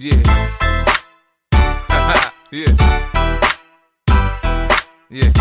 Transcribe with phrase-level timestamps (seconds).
[0.00, 0.14] Yeah.
[2.52, 2.70] yeah.
[5.10, 5.32] Yeah.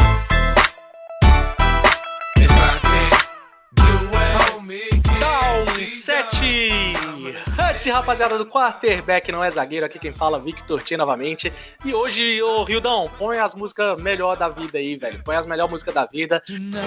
[2.35, 3.27] If I can't
[3.75, 3.85] do
[4.17, 4.89] it, homie,
[5.19, 6.95] Down 7
[7.55, 11.53] Hut, rapaziada do quarterback, não é zagueiro, aqui quem fala Victor T novamente.
[11.85, 15.21] E hoje, ô Rildão, põe as músicas melhor da vida aí, velho.
[15.23, 16.41] Põe as melhores músicas da vida.
[16.47, 16.81] Tonight,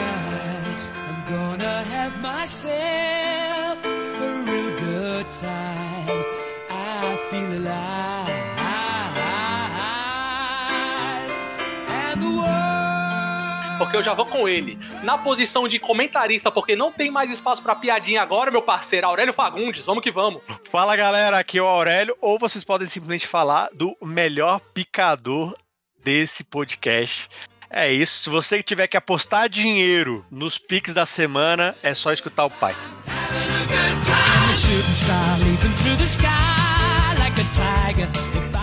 [1.06, 6.19] I'm gonna have myself a real good time.
[7.30, 8.30] Feel alive.
[11.88, 13.78] And the world.
[13.78, 14.76] Porque eu já vou com ele.
[15.04, 19.06] Na posição de comentarista, porque não tem mais espaço pra piadinha agora, meu parceiro.
[19.06, 20.42] Aurélio Fagundes, vamos que vamos.
[20.72, 25.54] Fala galera, aqui é o Aurélio, ou vocês podem simplesmente falar do melhor picador
[26.02, 27.28] desse podcast.
[27.70, 32.44] É isso, se você tiver que apostar dinheiro nos piques da semana, é só escutar
[32.44, 32.74] o pai.
[36.22, 36.59] I'm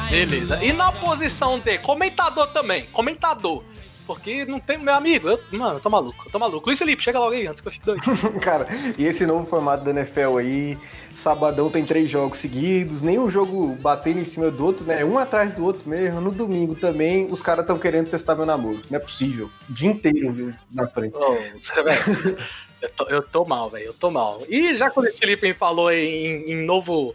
[0.10, 0.64] Beleza.
[0.64, 2.86] E na posição de comentador também.
[2.88, 3.64] Comentador.
[4.08, 4.78] Porque não tem.
[4.78, 6.66] Meu amigo, eu, mano, eu tô maluco, eu tô maluco.
[6.66, 8.02] Luiz Felipe, chega logo aí antes que eu fique doido.
[8.40, 8.66] Cara,
[8.98, 10.78] e esse novo formato da NFL aí,
[11.14, 15.04] sabadão tem três jogos seguidos, nenhum jogo batendo em cima do outro, né?
[15.04, 16.22] Um atrás do outro mesmo.
[16.22, 18.82] No domingo também, os caras estão querendo testar meu namoro.
[18.90, 19.52] Não é possível.
[19.70, 21.18] O dia inteiro viu, na frente.
[21.20, 22.38] Velho,
[22.82, 24.42] eu, tô, eu tô mal, velho, eu tô mal.
[24.48, 27.14] E já que o Luiz Felipe falou em, em novo,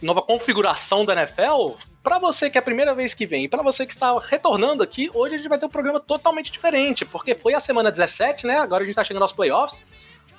[0.00, 3.62] nova configuração da NFL, pra você que é a primeira vez que vem e pra
[3.62, 7.34] você que está retornando aqui, hoje a gente vai ter um programa totalmente diferente, porque
[7.34, 8.58] foi a semana 17, né?
[8.58, 9.84] Agora a gente tá chegando aos playoffs.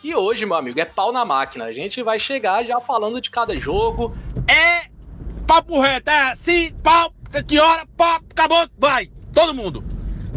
[0.04, 1.66] E hoje, meu amigo, é pau na máquina.
[1.66, 4.16] A gente vai chegar já falando de cada jogo,
[4.48, 4.88] É
[5.48, 7.12] papo reto, é assim, pau,
[7.48, 9.82] que hora, pau, acabou, vai, todo mundo,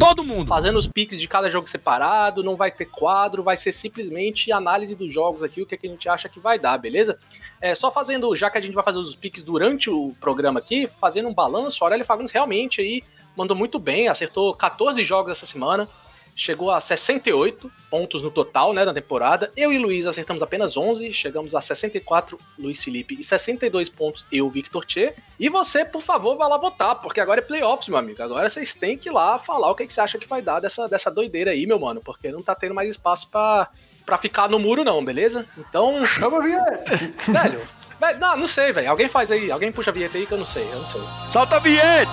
[0.01, 0.47] todo mundo.
[0.47, 4.95] fazendo os piques de cada jogo separado, não vai ter quadro, vai ser simplesmente análise
[4.95, 7.19] dos jogos aqui, o que, é que a gente acha que vai dar, beleza?
[7.61, 10.87] É, só fazendo, já que a gente vai fazer os piques durante o programa aqui,
[10.87, 13.03] fazendo um balanço, o Aurélio Fagundes realmente aí
[13.37, 15.87] mandou muito bem, acertou 14 jogos essa semana,
[16.35, 19.51] chegou a 68 pontos no total, né, na temporada.
[19.55, 24.49] Eu e Luiz acertamos apenas 11, chegamos a 64, Luiz Felipe, e 62 pontos, eu,
[24.49, 25.13] Victor Tchê.
[25.39, 28.21] E você, por favor, vá lá votar, porque agora é playoffs, meu amigo.
[28.21, 30.59] Agora vocês têm que ir lá falar o que, que você acha que vai dar
[30.59, 33.69] dessa, dessa doideira aí, meu mano, porque não tá tendo mais espaço pra,
[34.05, 35.45] pra ficar no muro, não, beleza?
[35.57, 36.97] Então, Chama a vinheta!
[37.31, 37.61] velho.
[37.99, 38.89] velho, Não, não sei, velho.
[38.89, 41.01] Alguém faz aí, alguém puxa a vinheta aí que eu não sei, eu não sei.
[41.29, 42.11] Solta a vinheta!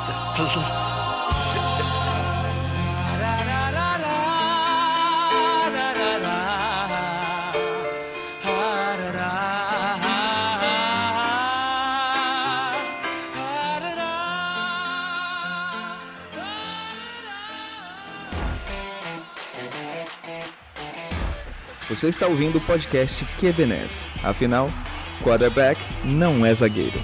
[21.88, 24.10] Você está ouvindo o podcast QBNES.
[24.22, 24.71] Afinal,
[25.22, 27.00] quarterback não é zagueiro.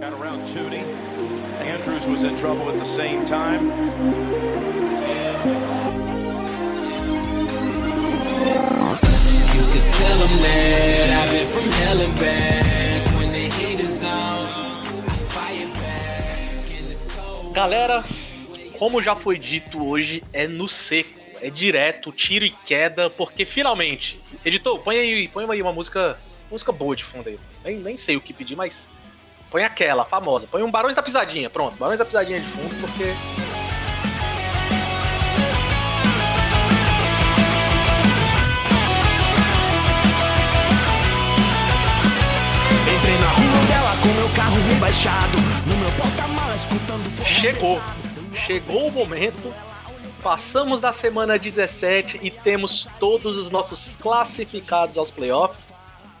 [0.00, 0.82] Got around Tootie.
[1.60, 3.70] Andrews was in trouble at the same time.
[9.54, 12.67] You could tell that I've been from hell and back.
[17.58, 18.04] Galera,
[18.78, 21.18] como já foi dito hoje, é no seco.
[21.40, 24.20] É direto, tiro e queda, porque finalmente.
[24.44, 26.16] Editor, põe aí, põe aí uma música.
[26.48, 27.36] Música boa de fundo aí.
[27.64, 28.88] Nem, nem sei o que pedir, mas.
[29.50, 30.46] Põe aquela, famosa.
[30.46, 31.50] Põe um Barões da Pisadinha.
[31.50, 33.06] Pronto, Barões da Pisadinha de fundo, porque.
[44.08, 44.56] Com meu carro.
[45.66, 47.80] No meu porta-mala escutando forró Chegou.
[48.34, 49.54] Chegou o momento.
[50.22, 55.68] Passamos da semana 17 e temos todos os nossos classificados aos playoffs.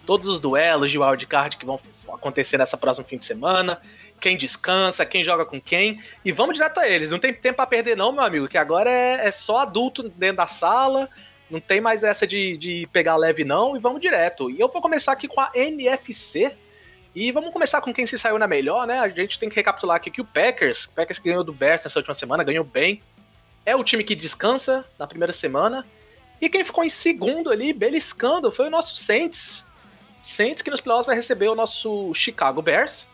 [0.04, 1.80] Todos os duelos de wildcard que vão
[2.12, 3.80] acontecer nessa próxima fim de semana.
[4.20, 5.98] Quem descansa, quem joga com quem.
[6.22, 7.10] E vamos direto a eles.
[7.10, 10.38] Não tem tempo pra perder, não, meu amigo, que agora é, é só adulto dentro
[10.38, 11.08] da sala.
[11.50, 13.76] Não tem mais essa de, de pegar leve, não.
[13.76, 14.50] E vamos direto.
[14.50, 16.54] E eu vou começar aqui com a NFC.
[17.14, 19.00] E vamos começar com quem se saiu na melhor, né?
[19.00, 21.98] A gente tem que recapitular aqui que o Packers, o Packers ganhou do Bears nessa
[21.98, 23.02] última semana, ganhou bem.
[23.66, 25.86] É o time que descansa na primeira semana.
[26.40, 29.66] E quem ficou em segundo ali, beliscando, foi o nosso Saints.
[30.20, 33.08] Saints que nos playoffs vai receber o nosso Chicago Bears.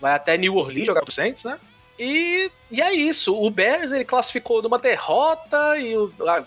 [0.00, 1.58] Vai até New Orleans jogar pro Saints, né?
[1.98, 3.34] E, e é isso.
[3.34, 6.44] O Bears ele classificou numa derrota e o- a-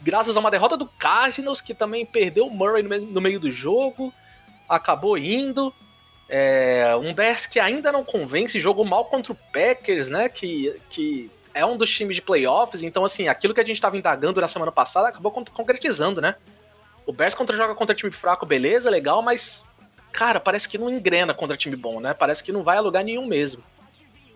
[0.00, 3.50] graças a uma derrota do Cardinals, que também perdeu o Murray no, no meio do
[3.50, 4.12] jogo,
[4.68, 5.72] acabou indo.
[6.28, 10.28] É, um Bears que ainda não convence, jogou mal contra o Packers, né?
[10.28, 12.82] Que, que é um dos times de playoffs.
[12.82, 16.34] Então, assim, aquilo que a gente estava indagando na semana passada acabou con- concretizando, né?
[17.06, 19.64] O Bears contra joga contra time fraco, beleza, legal, mas
[20.12, 22.12] cara, parece que não engrena contra time bom, né?
[22.12, 23.62] Parece que não vai a lugar nenhum mesmo.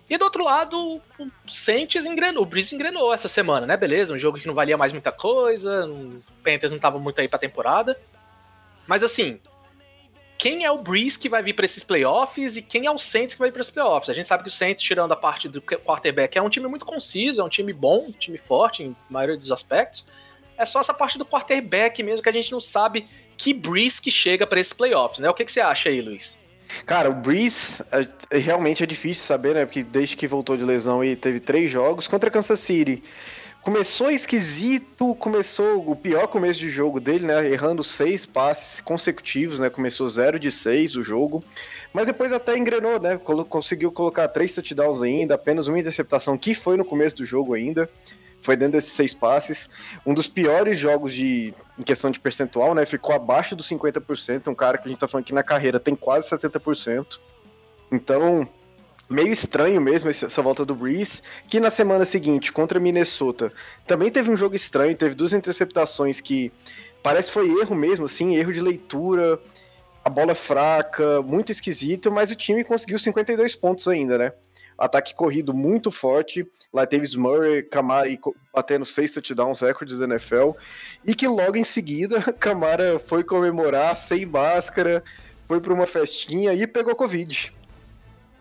[0.08, 3.76] E do outro lado, o Saints engrenou, o Breeze engrenou essa semana, né?
[3.76, 7.28] Beleza, um jogo que não valia mais muita coisa, o Panthers não tava muito aí
[7.28, 7.98] pra temporada.
[8.86, 9.40] Mas assim,
[10.42, 13.36] quem é o Breeze que vai vir para esses playoffs e quem é o Saints
[13.36, 14.10] que vai vir para esses playoffs?
[14.10, 16.84] A gente sabe que o Saints, tirando a parte do quarterback, é um time muito
[16.84, 20.04] conciso, é um time bom, um time forte em maioria dos aspectos.
[20.58, 23.06] É só essa parte do quarterback mesmo que a gente não sabe
[23.36, 25.30] que Breeze que chega para esses playoffs, né?
[25.30, 26.40] O que, que você acha aí, Luiz?
[26.84, 27.80] Cara, o Breeze
[28.28, 29.64] é, realmente é difícil saber, né?
[29.64, 33.00] Porque desde que voltou de lesão e teve três jogos contra Kansas City.
[33.62, 37.48] Começou esquisito, começou o pior começo de jogo dele, né?
[37.48, 39.70] Errando seis passes consecutivos, né?
[39.70, 41.44] Começou 0 de 6 o jogo.
[41.92, 43.16] Mas depois até engrenou, né?
[43.48, 47.88] Conseguiu colocar três touchdowns ainda, apenas uma interceptação, que foi no começo do jogo ainda.
[48.40, 49.70] Foi dentro desses seis passes.
[50.04, 52.84] Um dos piores jogos de em questão de percentual, né?
[52.84, 54.48] Ficou abaixo dos 50%.
[54.48, 57.20] Um cara que a gente tá falando aqui na carreira tem quase 70%.
[57.92, 58.48] Então,
[59.12, 63.52] meio estranho mesmo essa volta do Breeze, que na semana seguinte, contra Minnesota,
[63.86, 66.50] também teve um jogo estranho, teve duas interceptações que
[67.02, 69.38] parece foi erro mesmo, assim, erro de leitura,
[70.04, 74.32] a bola fraca, muito esquisito, mas o time conseguiu 52 pontos ainda, né?
[74.76, 78.08] Ataque corrido muito forte, lá teve Murray, Camara
[78.52, 80.52] batendo seis touchdowns, recordes da NFL,
[81.04, 85.04] e que logo em seguida Camara foi comemorar sem máscara,
[85.46, 87.52] foi para uma festinha e pegou Covid.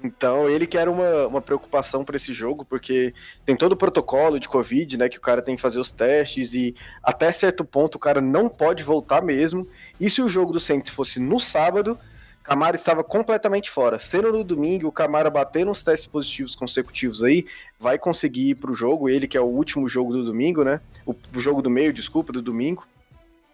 [0.03, 3.13] Então, ele que era uma, uma preocupação para esse jogo, porque
[3.45, 5.07] tem todo o protocolo de Covid, né?
[5.07, 8.49] Que o cara tem que fazer os testes e até certo ponto o cara não
[8.49, 9.67] pode voltar mesmo.
[9.99, 11.99] E se o jogo do Saints fosse no sábado,
[12.43, 13.99] Camara estava completamente fora.
[13.99, 17.45] Sendo no domingo, o Camara batendo uns testes positivos consecutivos aí,
[17.79, 20.81] vai conseguir ir pro jogo, ele que é o último jogo do domingo, né?
[21.05, 22.85] O, o jogo do meio, desculpa, do domingo.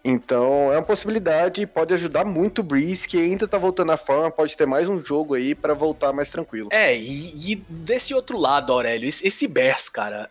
[0.08, 4.30] Então é uma possibilidade, pode ajudar muito o Breeze, que ainda tá voltando à forma,
[4.30, 6.70] pode ter mais um jogo aí para voltar mais tranquilo.
[6.72, 10.30] É, e, e, desse outro lado, Aurélio, esse Bears, cara,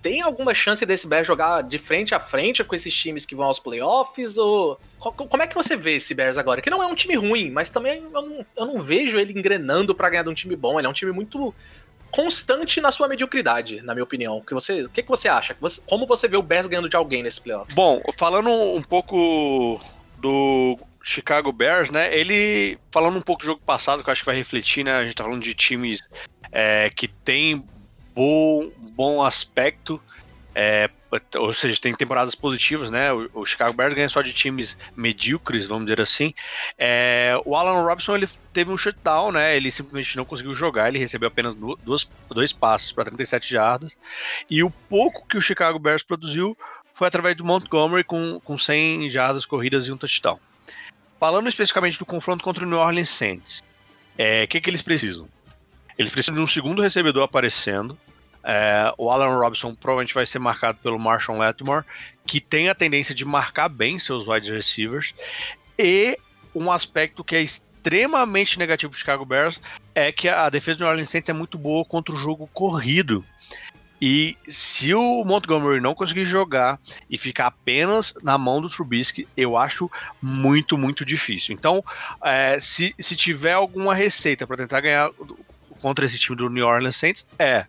[0.00, 3.46] tem alguma chance desse Bears jogar de frente a frente com esses times que vão
[3.46, 4.38] aos playoffs?
[4.38, 6.62] Ou como é que você vê esse Bears agora?
[6.62, 9.94] Que não é um time ruim, mas também eu não, eu não vejo ele engrenando
[9.94, 10.78] para ganhar de um time bom.
[10.78, 11.54] Ele é um time muito
[12.10, 14.38] constante na sua mediocridade, na minha opinião.
[14.38, 15.56] O que você, o que, que você acha?
[15.86, 17.74] como você vê o Bears ganhando de alguém nesse playoffs?
[17.74, 19.80] Bom, falando um pouco
[20.18, 22.16] do Chicago Bears, né?
[22.16, 24.96] Ele falando um pouco do jogo passado, que eu acho que vai refletir, né?
[24.96, 26.00] A gente tá falando de times
[26.52, 27.64] é, que tem
[28.14, 30.00] bom, bom aspecto,
[30.60, 30.90] é,
[31.36, 33.12] ou seja, tem temporadas positivas, né?
[33.12, 36.34] O, o, Chicago Bears ganha só de times medíocres, vamos dizer assim.
[36.76, 39.56] É, o Alan Robinson ele teve um shutdown, né?
[39.56, 43.96] Ele simplesmente não conseguiu jogar, ele recebeu apenas duas, dois passes para 37 jardas.
[44.50, 46.58] E o pouco que o Chicago Bears produziu
[46.92, 50.40] foi através do Montgomery com, com 100 jardas corridas e um touchdown.
[51.20, 53.64] Falando especificamente do confronto contra o New Orleans Saints, o
[54.18, 55.28] é, que, que eles precisam?
[55.96, 57.96] Eles precisam de um segundo recebedor aparecendo,
[58.50, 61.84] é, o Alan Robinson provavelmente vai ser marcado pelo Marshall Lattimore,
[62.26, 65.14] que tem a tendência de marcar bem seus wide receivers.
[65.78, 66.16] E
[66.54, 69.60] um aspecto que é extremamente negativo do Chicago Bears
[69.94, 73.22] é que a defesa do New Orleans Saints é muito boa contra o jogo corrido.
[74.00, 76.80] E se o Montgomery não conseguir jogar
[77.10, 79.90] e ficar apenas na mão do Trubisky, eu acho
[80.22, 81.54] muito, muito difícil.
[81.54, 81.84] Então,
[82.24, 85.10] é, se, se tiver alguma receita para tentar ganhar
[85.82, 87.66] contra esse time do New Orleans Saints, é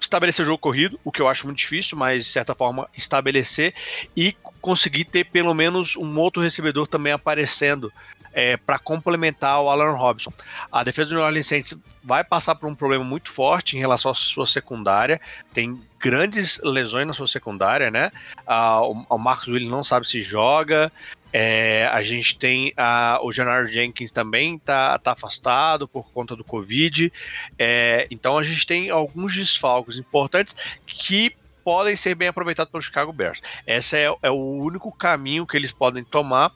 [0.00, 3.74] estabelecer o jogo corrido, o que eu acho muito difícil, mas de certa forma estabelecer
[4.16, 7.92] e conseguir ter pelo menos um outro recebedor também aparecendo
[8.32, 10.30] é, para complementar o Alan Robinson.
[10.70, 11.74] A defesa do New Orleans Saints
[12.04, 15.18] vai passar por um problema muito forte em relação à sua secundária,
[15.54, 18.12] tem grandes lesões na sua secundária, né?
[18.46, 20.92] Ah, o, o Marcos Williams não sabe se joga,
[21.38, 26.42] é, a gente tem a, o Janar Jenkins também tá, tá afastado por conta do
[26.42, 27.12] Covid.
[27.58, 33.12] É, então a gente tem alguns desfalques importantes que podem ser bem aproveitados pelo Chicago
[33.12, 33.42] Bears.
[33.66, 36.50] Esse é, é, o único caminho que eles podem tomar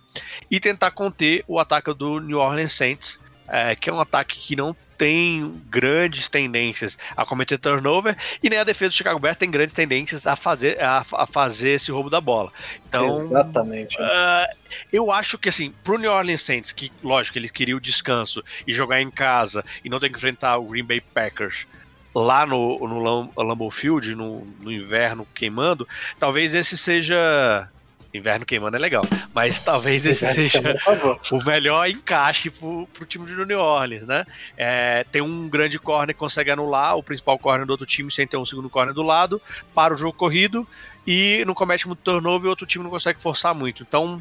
[0.50, 4.56] e tentar conter o ataque do New Orleans Saints, é, que é um ataque que
[4.56, 9.50] não tem grandes tendências a cometer turnover e nem a defesa do Chicago Bears tem
[9.50, 12.52] grandes tendências a fazer, a, a fazer esse roubo da bola.
[12.86, 13.96] Então, Exatamente.
[13.96, 14.54] Uh,
[14.92, 18.74] eu acho que assim, pro New Orleans Saints, que lógico, eles queriam o descanso e
[18.74, 21.66] jogar em casa e não ter que enfrentar o Green Bay Packers
[22.14, 25.88] lá no, no Lambeau Field, no, no inverno queimando,
[26.18, 27.66] talvez esse seja
[28.12, 29.06] Inverno queimando é legal.
[29.32, 30.76] Mas talvez esse seja
[31.30, 34.24] o melhor encaixe pro, pro time de New Orleans, né?
[34.56, 38.26] É, tem um grande corner que consegue anular o principal corner do outro time sem
[38.26, 39.40] ter um segundo corner do lado,
[39.74, 40.66] para o jogo corrido
[41.06, 43.82] e não comete muito turnover e o outro time não consegue forçar muito.
[43.82, 44.20] Então,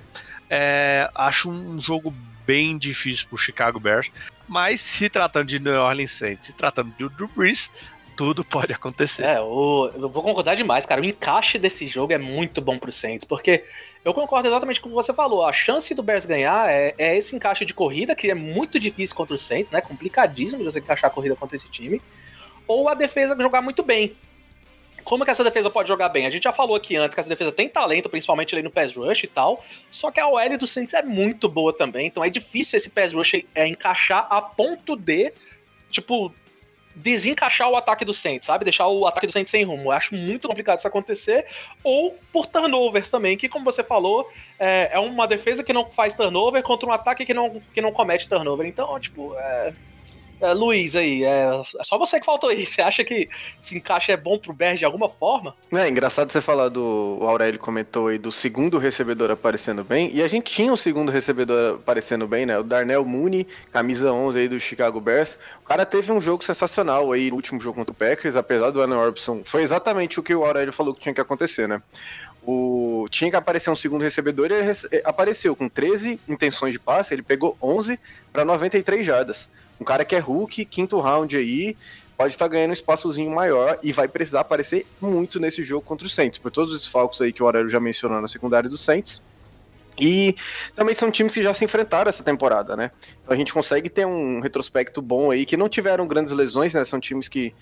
[0.52, 2.12] É, acho um jogo
[2.44, 4.10] bem difícil pro Chicago Bears,
[4.48, 7.72] mas se tratando de New Orleans Saints, se tratando do Drew Brees,
[8.20, 9.24] tudo pode acontecer.
[9.24, 11.00] É, o, eu vou concordar demais, cara.
[11.00, 13.64] O encaixe desse jogo é muito bom pro Saints, porque
[14.04, 15.46] eu concordo exatamente com o que você falou.
[15.46, 19.16] A chance do Bears ganhar é, é esse encaixe de corrida, que é muito difícil
[19.16, 19.80] contra o Saints, né?
[19.80, 22.02] Complicadíssimo de você encaixar a corrida contra esse time.
[22.68, 24.14] Ou a defesa jogar muito bem.
[25.06, 26.26] Como que essa defesa pode jogar bem?
[26.26, 28.98] A gente já falou aqui antes que essa defesa tem talento, principalmente ali no pass
[28.98, 29.64] rush e tal.
[29.90, 33.14] Só que a OL do Saints é muito boa também, então é difícil esse pass
[33.14, 35.32] rush é, encaixar a ponto de,
[35.90, 36.34] tipo,
[36.96, 38.64] desencaixar o ataque do Saints, sabe?
[38.64, 39.86] Deixar o ataque do Saints sem rumo.
[39.86, 41.46] Eu acho muito complicado isso acontecer.
[41.84, 46.14] Ou por turnovers também, que como você falou, é, é uma defesa que não faz
[46.14, 48.68] turnover contra um ataque que não, que não comete turnover.
[48.68, 49.74] Então, tipo, é,
[50.42, 52.66] é, Luiz aí, é, é só você que faltou aí.
[52.70, 53.28] Você acha que
[53.62, 55.56] esse encaixe é bom pro Bears de alguma forma?
[55.74, 57.18] É engraçado você falar do.
[57.20, 60.12] O Aurélio comentou aí do segundo recebedor aparecendo bem.
[60.14, 62.58] E a gente tinha um segundo recebedor aparecendo bem, né?
[62.58, 65.38] O Darnell Mooney, camisa 11 aí do Chicago Bears.
[65.62, 68.82] O cara teve um jogo sensacional aí no último jogo contra o Packers, apesar do
[68.82, 69.42] Allen Orbison.
[69.44, 71.82] Foi exatamente o que o Aurélio falou que tinha que acontecer, né?
[72.42, 73.08] O...
[73.10, 74.72] Tinha que aparecer um segundo recebedor e ele
[75.04, 78.00] apareceu com 13 intenções de passe, ele pegou 11
[78.32, 79.50] para 93 jardas.
[79.80, 81.76] Um cara que é Hulk, quinto round aí,
[82.18, 86.10] pode estar ganhando um espaçozinho maior e vai precisar aparecer muito nesse jogo contra o
[86.10, 89.24] Saints, por todos os falcos aí que o Aurélio já mencionou na secundária do Saints.
[89.98, 90.36] E
[90.76, 92.92] também são times que já se enfrentaram essa temporada, né?
[93.24, 96.84] Então a gente consegue ter um retrospecto bom aí, que não tiveram grandes lesões, né?
[96.86, 97.54] São times que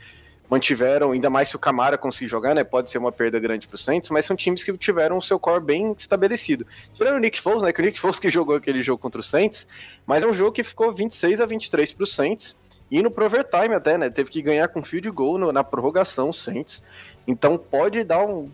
[0.49, 2.63] mantiveram, ainda mais se o Camara conseguir jogar, né?
[2.63, 5.63] Pode ser uma perda grande pro Saints, mas são times que tiveram o seu core
[5.63, 6.65] bem estabelecido.
[6.93, 7.73] Tirando o Nick Foles, né?
[7.73, 9.67] Que o Nick Foles que jogou aquele jogo contra o Saints,
[10.05, 12.55] mas é um jogo que ficou 26 a 23 pro Saints.
[12.89, 14.09] E no overtime até, né?
[14.09, 16.83] Teve que ganhar com field goal no, na prorrogação, o Saints.
[17.27, 18.49] Então pode dar um.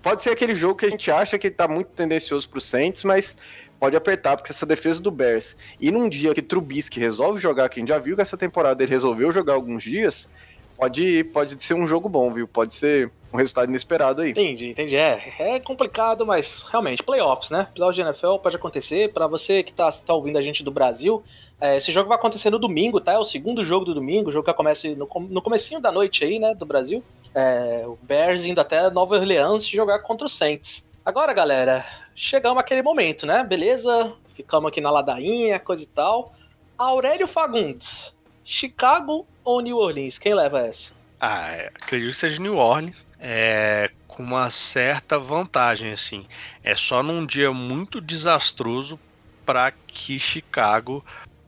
[0.00, 3.36] Pode ser aquele jogo que a gente acha que tá muito tendencioso pro Saints, mas
[3.78, 5.56] pode apertar, porque essa defesa do Bears.
[5.80, 8.82] E num dia que Trubisky resolve jogar, que a gente já viu que essa temporada
[8.82, 10.30] ele resolveu jogar alguns dias,
[10.76, 12.46] pode, pode ser um jogo bom, viu?
[12.46, 14.30] Pode ser um resultado inesperado aí.
[14.30, 14.96] Entendi, entendi.
[14.96, 17.68] É, é complicado, mas realmente, playoffs, né?
[17.74, 19.12] Playoffs de NFL pode acontecer.
[19.12, 21.22] Para você que tá, tá ouvindo a gente do Brasil,
[21.60, 23.12] é, esse jogo vai acontecer no domingo, tá?
[23.12, 26.38] É o segundo jogo do domingo, jogo que começa no, no comecinho da noite aí,
[26.38, 27.02] né, do Brasil.
[27.34, 30.88] É, o Bears indo até Nova Orleans jogar contra o Saints.
[31.04, 33.42] Agora, galera, chegamos aquele momento, né?
[33.42, 34.12] Beleza?
[34.34, 36.32] Ficamos aqui na ladainha, coisa e tal.
[36.78, 38.13] Aurélio Fagundes,
[38.44, 40.18] Chicago ou New Orleans?
[40.18, 40.92] Quem leva essa?
[41.18, 43.06] Ah, é, acredito que seja New Orleans.
[43.18, 46.26] É, com uma certa vantagem, assim.
[46.62, 49.00] É só num dia muito desastroso
[49.44, 51.04] para que Chicago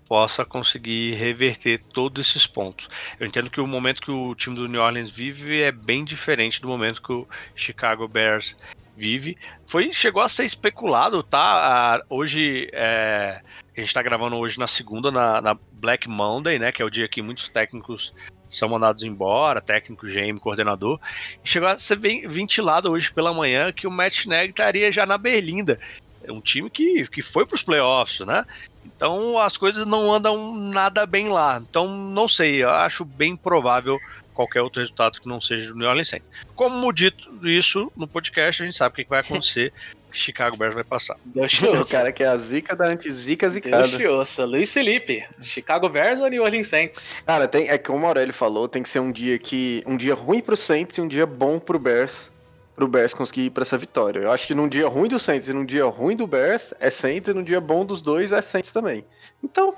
[0.09, 2.89] possa conseguir reverter todos esses pontos.
[3.19, 6.61] Eu entendo que o momento que o time do New Orleans vive é bem diferente
[6.61, 8.57] do momento que o Chicago Bears
[8.97, 9.37] vive.
[9.67, 12.03] Foi chegou a ser especulado, tá?
[12.09, 13.41] hoje é,
[13.77, 16.73] a gente está gravando hoje na segunda, na, na, Black Monday, né?
[16.73, 18.15] Que é o dia que muitos técnicos
[18.49, 20.99] são mandados embora, técnico, GM, coordenador.
[21.45, 25.79] Chegou a ser ventilado hoje pela manhã que o Matt Nagy estaria já na Berlinda.
[26.25, 28.45] É um time que, que foi para os playoffs, né?
[28.85, 31.63] Então as coisas não andam nada bem lá.
[31.69, 33.99] Então não sei, eu acho bem provável
[34.37, 36.31] qualquer outro resultado que não seja do New Orleans Saints.
[36.55, 39.73] Como dito isso no podcast, a gente sabe o que vai acontecer.
[40.13, 41.17] Chicago Bears vai passar.
[41.25, 43.89] Deus o cara que é a zica da anti-zica zicada.
[43.89, 44.45] Deus ouça.
[44.45, 47.23] Luiz Felipe, Chicago Bears ou New Orleans Saints?
[47.27, 50.15] Cara, tem, é como o Aurélio falou, tem que ser um dia que um dia
[50.15, 52.31] ruim pro Saints e um dia bom pro Bears,
[52.75, 54.21] pro Bears conseguir ir pra essa vitória.
[54.21, 56.89] Eu acho que num dia ruim do Saints e num dia ruim do Bears é
[56.89, 59.05] Saints e num dia bom dos dois é Saints também.
[59.43, 59.75] Então,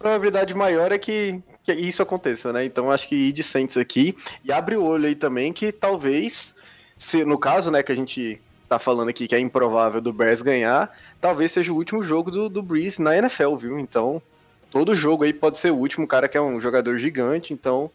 [0.00, 2.64] probabilidade maior é que, que isso aconteça, né?
[2.64, 6.54] Então acho que ir de Saints aqui e abre o olho aí também que talvez,
[6.96, 10.40] se no caso, né, que a gente tá falando aqui que é improvável do Bears
[10.40, 10.90] ganhar,
[11.20, 13.78] talvez seja o último jogo do, do Breeze na NFL, viu?
[13.78, 14.22] Então,
[14.70, 17.90] todo jogo aí pode ser o último, o cara que é um jogador gigante, então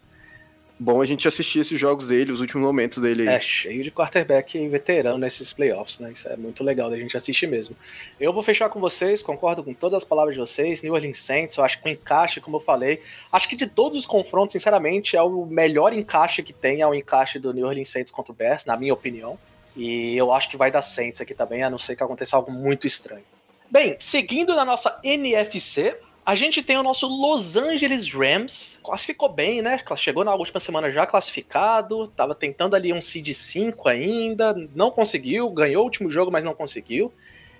[0.77, 3.27] bom a gente assistir esses jogos dele, os últimos momentos dele.
[3.27, 6.11] É, cheio de quarterback veterano nesses playoffs, né?
[6.11, 7.75] Isso é muito legal da gente assistir mesmo.
[8.19, 10.83] Eu vou fechar com vocês, concordo com todas as palavras de vocês.
[10.83, 13.01] New Orleans Saints, eu acho que o encaixe, como eu falei,
[13.31, 16.93] acho que de todos os confrontos, sinceramente, é o melhor encaixe que tem, é o
[16.93, 19.37] encaixe do New Orleans Saints contra o Bears, na minha opinião.
[19.75, 22.51] E eu acho que vai dar Saints aqui também, a não ser que aconteça algo
[22.51, 23.23] muito estranho.
[23.69, 29.61] Bem, seguindo na nossa NFC, a gente tem o nosso Los Angeles Rams, classificou bem,
[29.61, 29.79] né?
[29.95, 35.47] Chegou na última semana já classificado, tava tentando ali um seed 5 ainda, não conseguiu,
[35.51, 37.13] ganhou o último jogo, mas não conseguiu.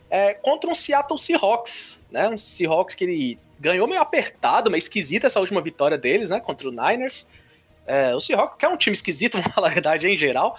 [0.10, 2.28] É, contra um Seattle Seahawks, né?
[2.28, 6.40] Um Seahawks que ele ganhou meio apertado, meio esquisita essa última vitória deles, né?
[6.40, 7.28] Contra o Niners.
[7.86, 10.58] É, o Seahawks, que é um time esquisito, na verdade, em geral.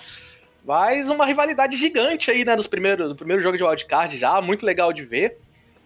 [0.64, 2.54] Mas uma rivalidade gigante aí, né?
[2.54, 5.38] Nos primeiros, no primeiro jogo de wildcard já, muito legal de ver.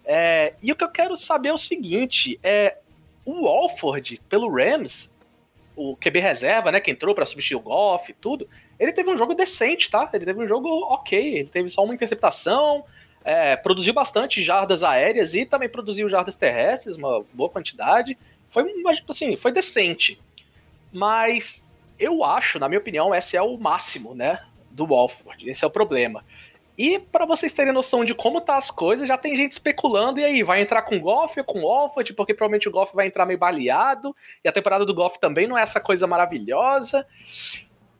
[0.04, 2.78] É, e o que eu quero saber é o seguinte: é
[3.24, 5.14] o Walford, pelo Rams,
[5.76, 6.80] o QB reserva, né?
[6.80, 10.08] Que entrou pra substituir o Goff e tudo, ele teve um jogo decente, tá?
[10.12, 11.38] Ele teve um jogo ok.
[11.38, 12.84] Ele teve só uma interceptação,
[13.24, 18.16] é, produziu bastante jardas aéreas e também produziu jardas terrestres, uma boa quantidade.
[18.48, 18.64] Foi,
[19.08, 20.20] assim, foi decente.
[20.92, 21.66] Mas
[21.98, 24.40] eu acho, na minha opinião, esse é o máximo, né?
[24.70, 25.48] Do Walford.
[25.48, 26.24] Esse é o problema.
[26.82, 30.24] E pra vocês terem noção de como tá as coisas, já tem gente especulando, e
[30.24, 32.14] aí, vai entrar com Goff ou com o Walford?
[32.14, 35.58] Porque provavelmente o Goff vai entrar meio baleado, e a temporada do Goff também não
[35.58, 37.06] é essa coisa maravilhosa.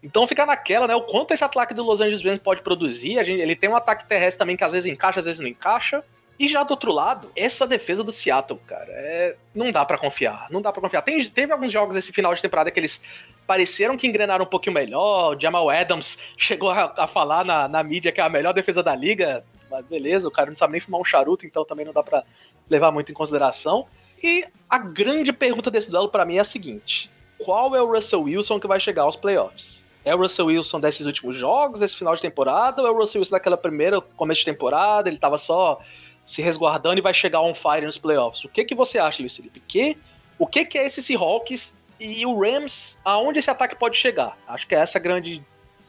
[0.02, 0.94] Então fica naquela, né?
[0.94, 3.22] O quanto esse ataque do Los Angeles Rams pode produzir.
[3.22, 6.02] Gente, ele tem um ataque terrestre também que às vezes encaixa, às vezes não encaixa.
[6.38, 10.46] E já do outro lado, essa defesa do Seattle, cara, é- não dá pra confiar.
[10.50, 11.02] Não dá pra confiar.
[11.02, 13.02] Tem- teve alguns jogos esse final de temporada que eles
[13.50, 15.34] pareceram que engrenaram um pouquinho melhor.
[15.34, 18.80] O Jamal Adams chegou a, a falar na, na mídia que é a melhor defesa
[18.80, 19.44] da liga.
[19.68, 22.22] Mas beleza, o cara não sabe nem fumar um charuto, então também não dá pra
[22.68, 23.88] levar muito em consideração.
[24.22, 28.22] E a grande pergunta desse duelo pra mim é a seguinte: qual é o Russell
[28.22, 29.84] Wilson que vai chegar aos playoffs?
[30.04, 33.20] É o Russell Wilson desses últimos jogos, desse final de temporada, ou é o Russell
[33.20, 35.08] Wilson daquela primeira começo de temporada?
[35.08, 35.80] Ele tava só
[36.24, 38.44] se resguardando e vai chegar on fire nos playoffs.
[38.44, 39.58] O que que você acha, Luiz Felipe?
[39.66, 39.98] Que,
[40.38, 42.98] o que que é esse Seahawks e o Rams?
[43.04, 44.36] Aonde esse ataque pode chegar?
[44.48, 45.44] Acho que é essa a grande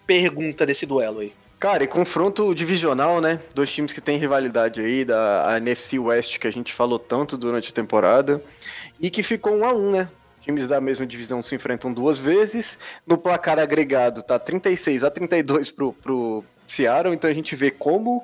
[0.06, 1.34] pergunta desse duelo aí.
[1.60, 3.40] Cara, e confronto divisional, né?
[3.54, 7.70] Dois times que têm rivalidade aí, da NFC West, que a gente falou tanto durante
[7.70, 8.44] a temporada,
[9.00, 10.10] e que ficou um a um, né?
[10.42, 12.80] Times da mesma divisão se enfrentam duas vezes.
[13.06, 18.24] No placar agregado tá 36 a 32 pro, pro Seattle, então a gente vê como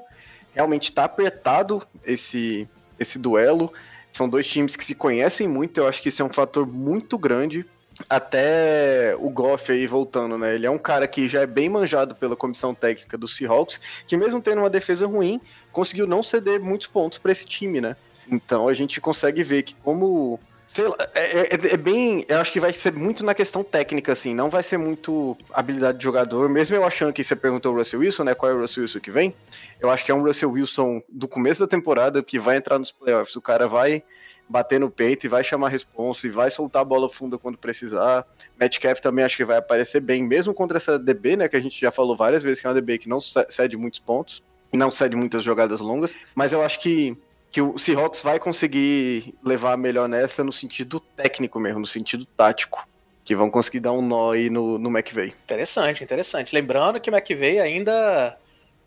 [0.52, 2.68] realmente tá apertado esse,
[3.00, 3.72] esse duelo.
[4.12, 7.20] São dois times que se conhecem muito, eu acho que isso é um fator muito
[7.20, 7.64] grande.
[8.10, 10.56] Até o Goff aí voltando, né?
[10.56, 14.16] Ele é um cara que já é bem manjado pela comissão técnica do Seahawks, que
[14.16, 17.96] mesmo tendo uma defesa ruim, conseguiu não ceder muitos pontos para esse time, né?
[18.30, 22.26] Então a gente consegue ver que como Sei lá, é, é- é bem.
[22.28, 24.36] Eu acho que vai ser muito na questão técnica, assim.
[24.36, 26.50] Não vai ser muito habilidade de jogador.
[26.50, 28.36] Mesmo eu achando que você perguntou o Russell Wilson, né?
[28.36, 29.34] Qual é o Russell Wilson que vem?
[29.80, 32.92] Eu acho que é um Russell Wilson do começo da temporada que vai entrar nos
[32.92, 33.34] playoffs.
[33.38, 34.04] O cara vai
[34.50, 38.26] bater no peito e vai chamar responsa e vai soltar a bola funda quando precisar.
[38.60, 41.48] Metcalf também acho que vai aparecer bem, mesmo contra essa DB, né?
[41.48, 43.76] Que a gente já falou várias vezes que é uma DB que não ce- cede
[43.78, 46.18] muitos pontos e não cede muitas jogadas longas.
[46.36, 47.18] Mas eu acho que
[47.50, 52.88] que o Seahawks vai conseguir levar melhor nessa no sentido técnico mesmo, no sentido tático.
[53.24, 55.34] Que vão conseguir dar um nó aí no, no McVay.
[55.44, 56.54] Interessante, interessante.
[56.54, 58.38] Lembrando que o McVay ainda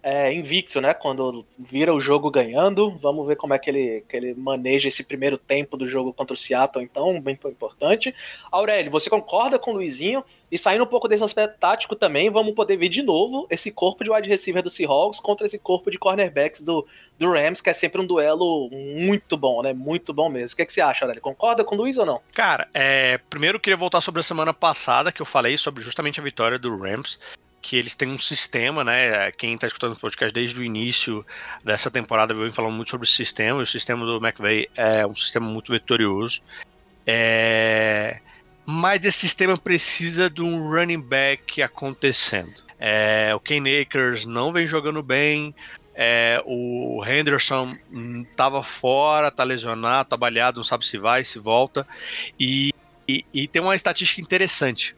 [0.03, 0.95] é invicto, né?
[0.95, 5.05] Quando vira o jogo ganhando, vamos ver como é que ele, que ele maneja esse
[5.05, 8.15] primeiro tempo do jogo contra o Seattle, então, bem importante.
[8.51, 10.25] Aurélio, você concorda com o Luizinho?
[10.51, 14.03] E saindo um pouco desse aspecto tático também, vamos poder ver de novo esse corpo
[14.03, 16.85] de wide receiver do Seahawks contra esse corpo de cornerbacks do,
[17.17, 19.73] do Rams, que é sempre um duelo muito bom, né?
[19.73, 20.55] Muito bom mesmo.
[20.55, 21.23] O que, é que você acha, Aurélio?
[21.23, 22.21] Concorda com o Luiz ou não?
[22.35, 26.19] Cara, é, primeiro eu queria voltar sobre a semana passada, que eu falei sobre justamente
[26.19, 27.17] a vitória do Rams,
[27.62, 29.31] que eles têm um sistema, né?
[29.33, 31.25] Quem tá escutando o podcast desde o início
[31.64, 35.46] dessa temporada vem falando muito sobre o sistema, o sistema do McVay é um sistema
[35.46, 36.40] muito vitorioso.
[37.07, 38.20] É,
[38.64, 42.55] Mas esse sistema precisa de um running back acontecendo.
[42.79, 45.55] É, o Ken Akers não vem jogando bem,
[45.94, 47.77] é, o Henderson
[48.35, 51.87] tava fora, tá lesionado, tá baleado, não sabe se vai, se volta.
[52.38, 52.73] E,
[53.07, 54.96] e, e tem uma estatística interessante.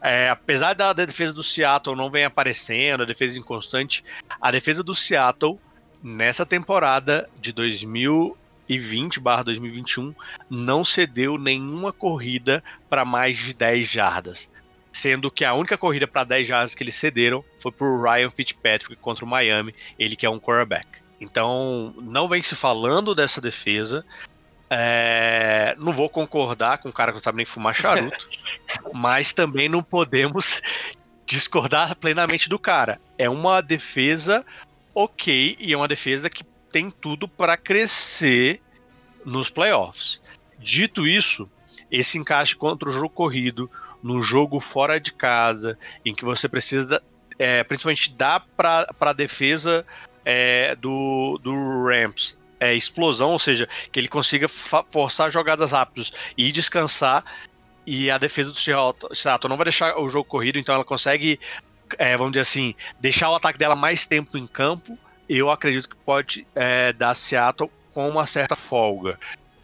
[0.00, 4.04] É, apesar da, defesa do Seattle não vem aparecendo, a defesa inconstante,
[4.40, 5.58] a defesa do Seattle
[6.02, 10.14] nessa temporada de 2020/2021
[10.48, 14.50] não cedeu nenhuma corrida para mais de 10 jardas.
[14.92, 18.96] Sendo que a única corrida para 10 jardas que eles cederam foi pro Ryan Fitzpatrick
[18.96, 20.86] contra o Miami, ele que é um quarterback.
[21.20, 24.04] Então, não vem se falando dessa defesa.
[24.68, 28.28] É, não vou concordar com o cara que não sabe nem fumar charuto,
[28.92, 30.60] mas também não podemos
[31.24, 33.00] discordar plenamente do cara.
[33.16, 34.44] É uma defesa
[34.94, 38.60] ok e é uma defesa que tem tudo para crescer
[39.24, 40.20] nos playoffs.
[40.58, 41.48] Dito isso,
[41.90, 43.70] esse encaixe contra o jogo corrido,
[44.02, 47.02] num jogo fora de casa, em que você precisa
[47.38, 49.86] é, principalmente dar para a defesa
[50.24, 51.52] é, do, do
[51.84, 57.24] Rams é, explosão, ou seja, que ele consiga forçar jogadas rápidas e descansar.
[57.86, 61.38] E a defesa do Seattle não vai deixar o jogo corrido, então ela consegue,
[61.98, 64.98] é, vamos dizer assim, deixar o ataque dela mais tempo em campo.
[65.28, 69.18] Eu acredito que pode é, dar Seattle com uma certa folga.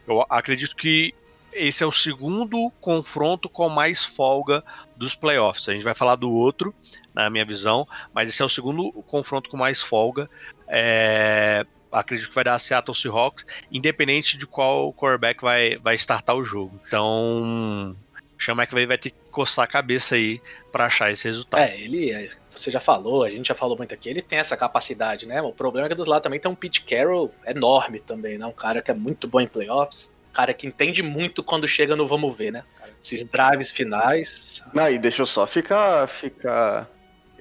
[0.07, 1.13] Eu acredito que
[1.53, 4.65] esse é o segundo confronto com mais folga
[4.97, 5.69] dos playoffs.
[5.69, 6.75] A gente vai falar do outro,
[7.15, 10.31] na minha visão, mas esse é o segundo confronto com mais folga.
[10.67, 16.45] É, acredito que vai dar Seattle Seahawks, independente de qual quarterback vai, vai startar o
[16.45, 16.81] jogo.
[16.87, 17.97] Então,
[18.39, 21.61] chama que vai ter que coçar a cabeça aí para achar esse resultado.
[21.61, 24.57] É, ele, é, você já falou, a gente já falou muito aqui, ele tem essa
[24.57, 25.41] capacidade, né?
[25.41, 28.47] O problema é que do lado também tem um Pete Carroll enorme também, né?
[28.47, 30.11] Um cara que é muito bom em playoffs.
[30.33, 32.65] Cara que entende muito quando chega no vamos ver, né?
[33.03, 34.65] Esses drives finais.
[34.73, 36.89] Não, e deixa eu só ficar, ficar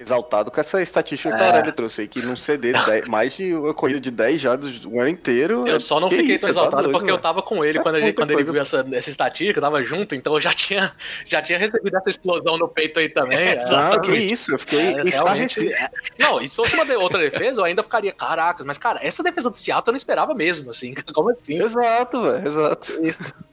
[0.02, 1.44] exaltado com essa estatística que É.
[1.44, 4.84] o Aurélio trouxe aí, que num CD dez- mais de uma corrida de 10 jardas
[4.84, 5.66] o ano inteiro.
[5.66, 7.78] Eu só não Que fiquei isso, tão tá exaltado doido, porque eu tava com ele
[7.78, 10.52] É quando, ele, quando ele viu essa, essa estatística, eu tava junto, então eu já
[10.52, 10.92] tinha,
[11.26, 13.38] já tinha recebido essa explosão no peito aí também.
[13.38, 13.64] é.
[13.70, 15.70] Não, que isso, eu fiquei É, realmente, estarrecido.
[15.74, 15.90] é.
[16.18, 19.22] Não, e se fosse uma de- outra defesa, eu ainda ficaria, caracas, mas cara, essa
[19.22, 21.62] defesa do Seattle eu não esperava mesmo, assim, como assim?
[21.62, 22.92] Exato, velho, exato.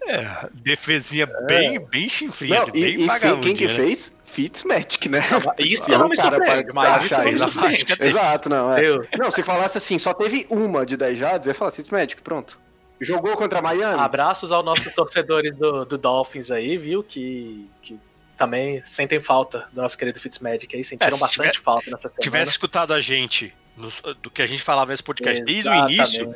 [0.07, 3.75] É, defesinha bem, bem chinfrinha, Não, assim, e, bem e vagabundinha, quem que né?
[3.75, 4.13] fez?
[4.29, 5.19] Fitzmagic, né?
[5.57, 7.49] Isso É não um me cara surpreende, pra- mas pra isso achar não me isso.
[7.49, 7.95] surpreende.
[7.99, 8.73] Exato, não.
[8.77, 8.81] É.
[8.81, 9.07] Deus.
[9.17, 12.59] Não, se falasse assim, só teve uma de 10 jardas, eu ia falar Fitzmagic, pronto.
[13.01, 13.99] Jogou contra Miami?
[13.99, 17.01] Abraços aos nossos torcedores do, do Dolphins aí, viu?
[17.01, 17.99] Que, que
[18.37, 22.09] também sentem falta do nosso querido Fitzmagic aí, sentiram É, se bastante tiver- falta nessa
[22.09, 22.19] semana.
[22.21, 25.95] tivesse escutado a gente nos- do que a gente falava nesse podcast desde o Exatamente.
[25.97, 26.35] início,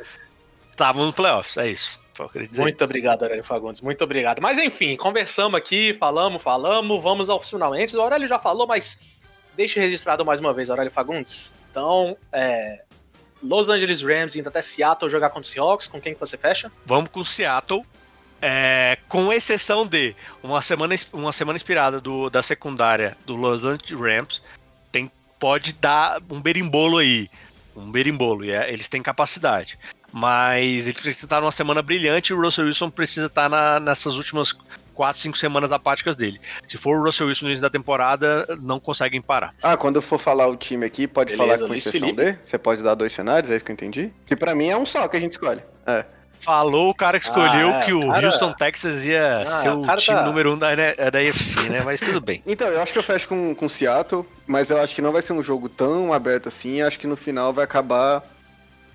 [0.70, 1.56] estavam no playoffs.
[1.58, 2.00] É isso.
[2.62, 3.80] Muito obrigado, Aurélio Fagundes.
[3.80, 4.40] Muito obrigado.
[4.40, 7.96] Mas enfim, conversamos aqui, falamos, falamos, vamos aos finalmente.
[7.96, 9.00] O Aurélio já falou, mas
[9.56, 11.52] deixe registrado mais uma vez, Aurélio Fagundes.
[11.70, 12.82] Então, é,
[13.42, 15.86] Los Angeles Rams indo até Seattle jogar contra os Seahawks.
[15.86, 16.70] Com quem que você fecha?
[16.86, 17.84] Vamos com Seattle.
[18.40, 23.98] é, com exceção de uma semana, uma semana inspirada do, da secundária do Los Angeles
[23.98, 24.42] Rams,
[24.92, 27.30] tem, pode dar um berimbolo aí.
[27.74, 29.78] Um berimbolo, e é- eles têm capacidade.
[30.18, 34.14] Mas eles precisam estar numa semana brilhante e o Russell Wilson precisa estar na- nessas
[34.14, 34.52] últimas
[34.94, 36.40] 4, 5 semanas apáticas dele.
[36.68, 39.52] Se for o Russell Wilson no início da temporada, não conseguem parar.
[39.60, 42.32] Ah, quando eu for falar o time aqui, pode Beleza, falar com Luiz exceção Felipe.
[42.32, 42.38] D?
[42.44, 44.12] Você pode dar dois cenários, é isso que eu entendi?
[44.24, 45.60] Que pra mim é um só que a gente escolhe.
[45.84, 46.04] É.
[46.38, 49.70] Falou o cara que escolheu Ah, é, que o cara- Houston Texas ia Ah, ser
[49.70, 51.82] o time tá- número um da, da AFC, né?
[51.84, 52.40] Mas tudo bem.
[52.46, 55.22] Então, eu acho que eu fecho com, com Seattle, mas eu acho que não vai
[55.22, 56.82] ser um jogo tão aberto assim.
[56.82, 58.22] Acho que no final vai acabar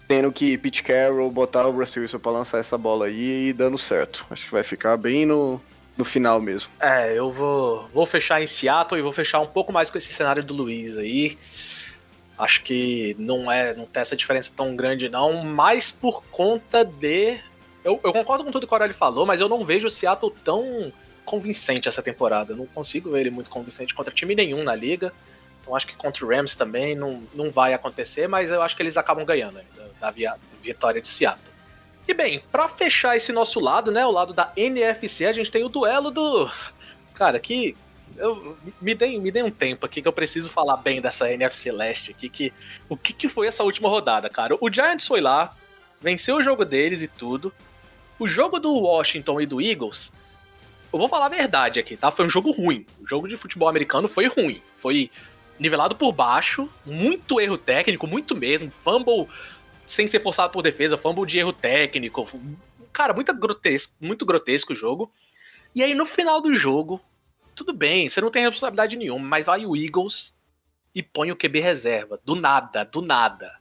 [0.10, 3.78] tendo que Pete Carroll botar o Russell Wilson pra lançar essa bola aí e dando
[3.78, 4.26] certo.
[4.32, 5.62] Acho que vai ficar bem no,
[5.96, 6.72] no final mesmo.
[6.80, 10.12] É, eu vou, vou fechar em Seattle e vou fechar um pouco mais com esse
[10.12, 11.38] cenário do Luiz aí.
[12.40, 17.38] Acho que não é, não tem essa diferença tão grande não, mas por conta de
[17.84, 20.34] eu, eu concordo com tudo que o Aurélio falou, mas eu não vejo o Seattle
[20.44, 20.92] tão
[21.24, 22.54] convincente essa temporada.
[22.54, 25.14] Eu não consigo ver ele muito convincente contra time nenhum na liga.
[25.62, 28.82] Então acho que contra o Rams também não, não vai acontecer, mas eu acho que
[28.82, 30.14] eles acabam ganhando ainda, da
[30.62, 31.50] vitória de Seattle.
[32.08, 35.64] E bem, pra fechar esse nosso lado, né, o lado da NFC, a gente tem
[35.64, 36.50] o duelo do
[37.14, 37.76] Cara, que
[38.18, 41.72] eu me dei, me dei um tempo aqui que eu preciso falar bem dessa NFC
[41.72, 42.54] Leste aqui, que
[42.88, 44.58] o que, que foi essa última rodada, cara?
[44.60, 45.54] O Giants foi lá,
[46.02, 47.54] venceu o jogo deles e tudo.
[48.18, 50.14] O jogo do Washington e do Eagles,
[50.92, 52.10] eu vou falar a verdade aqui, tá?
[52.10, 52.86] Foi um jogo ruim.
[53.02, 54.62] O jogo de futebol americano foi ruim.
[54.78, 55.12] Foi
[55.60, 58.72] nivelado por baixo, muito erro técnico, muito mesmo.
[58.72, 59.28] Fumble
[59.90, 62.28] sem ser forçado por defesa, fumble de erro técnico.
[62.94, 65.12] Cara, muito grotesco, muito grotesco o jogo.
[65.74, 67.02] E aí no final do jogo,
[67.56, 70.38] tudo bem, você não tem responsabilidade nenhuma, mas vai o Eagles
[70.94, 72.20] e põe o QB reserva.
[72.24, 73.60] Do nada, do nada.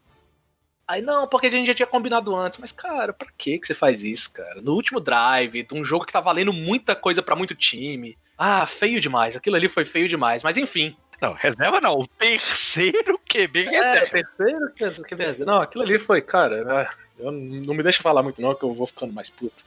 [0.87, 2.59] Aí não, porque a gente já tinha combinado antes.
[2.59, 4.63] Mas, cara, pra que que você faz isso, cara?
[4.63, 8.17] No último drive, de um jogo que tá valendo muita coisa pra muito time.
[8.39, 9.37] Ah, feio demais.
[9.37, 10.43] Aquilo ali foi feio demais.
[10.43, 10.97] Mas enfim.
[11.21, 11.99] Não, reserva não.
[11.99, 14.07] O terceiro QB É, reserva.
[14.07, 14.73] terceiro
[15.05, 15.53] QB reserva.
[15.53, 16.65] Não, aquilo ali foi, cara.
[16.89, 19.65] ah, Eu não me deixa falar muito, não, que eu vou ficando mais puto.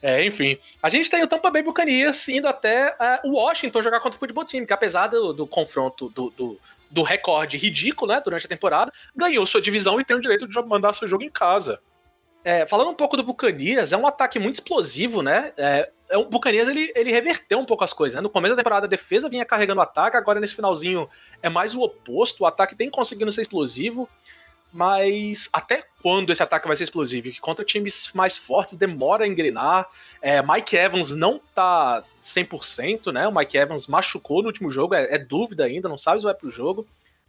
[0.00, 0.56] É, enfim.
[0.82, 4.20] A gente tem o Tampa Bay Buccaneers indo até é, o Washington jogar contra o
[4.20, 8.48] futebol time, que apesar do, do confronto do, do, do recorde ridículo, né, durante a
[8.48, 11.80] temporada, ganhou sua divisão e tem o direito de mandar seu jogo em casa.
[12.48, 15.52] É, falando um pouco do Buccaneers, é um ataque muito explosivo, né?
[15.54, 18.16] É, é, o Buccaneers ele, ele reverteu um pouco as coisas.
[18.16, 18.22] Né?
[18.22, 21.10] No começo da temporada a defesa vinha carregando o ataque, agora nesse finalzinho
[21.42, 22.44] é mais o oposto.
[22.44, 24.08] O ataque tem conseguindo ser explosivo,
[24.72, 27.30] mas até quando esse ataque vai ser explosivo?
[27.30, 29.86] Que contra times mais fortes demora a engrenar.
[30.22, 33.28] É, Mike Evans não tá 100%, né?
[33.28, 36.32] O Mike Evans machucou no último jogo, é, é dúvida ainda, não sabe se vai
[36.32, 36.86] pro jogo.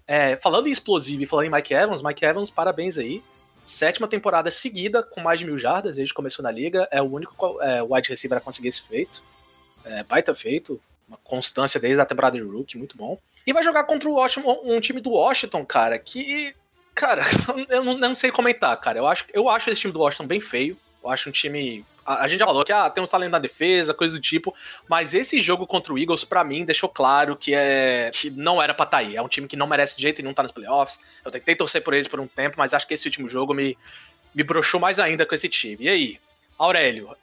[0.07, 3.21] É, falando em explosivo e falando em Mike Evans, Mike Evans, parabéns aí.
[3.69, 6.87] Sétima temporada seguida com mais de mil jardas, desde que começou na liga.
[6.89, 9.21] É o único é, wide receiver a conseguir esse feito.
[9.85, 13.19] É, baita feito, uma constância desde a temporada de rookie, muito bom.
[13.45, 16.55] E vai jogar contra o Washington, um time do Washington, cara, que.
[16.95, 17.21] Cara,
[17.69, 18.97] eu não, não sei comentar, cara.
[18.97, 20.75] Eu acho, eu acho esse time do Washington bem feio.
[21.03, 23.93] Eu acho um time a, gente já falou que ah, tem um talento na defesa,
[23.93, 24.53] coisa do tipo,
[24.87, 28.73] mas esse jogo contra o Eagles, pra mim, deixou claro que, é, que não era
[28.73, 29.15] pra estar aí.
[29.15, 30.99] É um time que não merece de jeito nenhum estar nos playoffs.
[31.23, 33.77] Eu tentei torcer por eles por um tempo, mas acho que esse último jogo me,
[34.33, 35.85] me broxou mais ainda com esse time.
[35.85, 36.19] E aí,
[36.57, 37.15] Aurélio,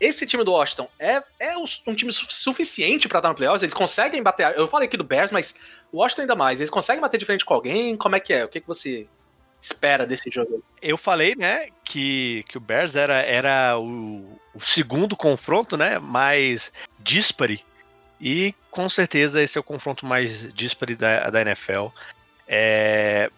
[0.00, 3.62] esse time do Washington é, é um time su- suficiente pra estar no playoffs?
[3.62, 4.54] Eles conseguem bater.
[4.56, 5.54] Eu falei aqui do Bears, mas
[5.90, 6.60] o Washington ainda mais.
[6.60, 7.96] Eles conseguem bater de frente com alguém?
[7.96, 8.44] Como é que é?
[8.44, 9.06] O que, que você
[9.64, 10.62] espera desse jogo?
[10.82, 16.70] Eu falei, né, que, que o Bears era, era o, o segundo confronto, né, mais
[16.98, 17.64] dispare.
[18.20, 21.86] E com certeza esse é o confronto mais dispare da, da NFL.
[22.46, 23.30] É,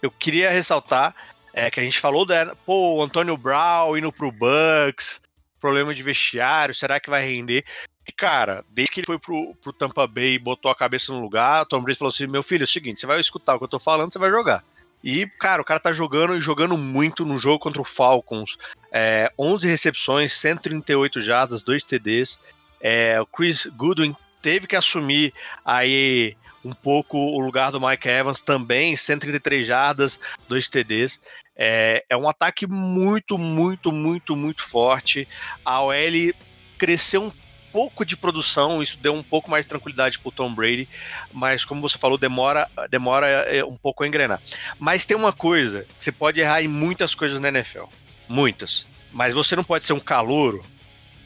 [0.00, 1.14] eu queria ressaltar
[1.52, 5.20] é, que a gente falou da, pô, o Antônio Brown indo pro Bucks,
[5.60, 7.64] problema de vestiário, será que vai render?
[8.06, 11.20] E, cara, desde que ele foi pro, pro Tampa Bay e botou a cabeça no
[11.20, 13.64] lugar, Tom Brady falou assim: meu filho, é o seguinte, você vai escutar o que
[13.64, 14.64] eu tô falando, você vai jogar.
[15.02, 18.56] E, cara, o cara tá jogando e jogando muito no jogo contra o Falcons.
[18.92, 22.40] É, 11 recepções, 138 jardas, 2 TDs.
[22.80, 25.32] É, o Chris Goodwin teve que assumir
[25.64, 31.20] aí um pouco o lugar do Mike Evans também, 133 jardas, 2 TDs.
[31.56, 35.26] É, é um ataque muito, muito, muito, muito forte.
[35.64, 36.34] A OL
[36.76, 37.32] cresceu um
[37.72, 40.88] pouco de produção, isso deu um pouco mais de tranquilidade pro Tom Brady,
[41.32, 44.40] mas como você falou, demora, demora é, um pouco a engrenar.
[44.78, 47.84] Mas tem uma coisa, você pode errar em muitas coisas na NFL,
[48.28, 50.64] muitas, mas você não pode ser um calouro,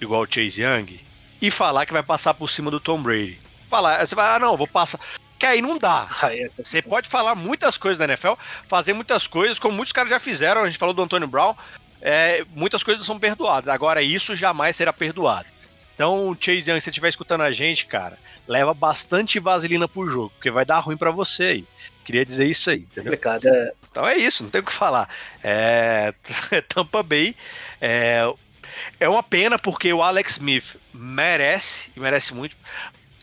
[0.00, 1.00] igual o Chase Young,
[1.40, 3.40] e falar que vai passar por cima do Tom Brady.
[3.68, 5.00] Falar, você vai, ah não, vou passar,
[5.38, 6.06] que aí não dá.
[6.22, 8.34] Aí é- Você pode falar muitas coisas da NFL,
[8.68, 11.54] fazer muitas coisas, como muitos caras já fizeram, a gente falou do Antônio Brown,
[12.00, 13.68] é, muitas coisas são perdoadas.
[13.68, 15.46] Agora, isso jamais será perdoado.
[16.02, 20.30] Então, Chase Young, se você estiver escutando a gente, cara, leva bastante vaselina pro jogo,
[20.30, 21.64] porque vai dar ruim pra você aí.
[22.04, 23.12] Queria dizer isso aí, entendeu?
[23.12, 23.46] complicado.
[23.46, 25.08] É, Então é isso, não tem o que falar.
[25.44, 26.12] É,
[26.68, 27.36] Tampa Bay
[27.80, 28.22] é,
[28.98, 32.56] é uma pena porque o Alex Smith merece, e merece muito.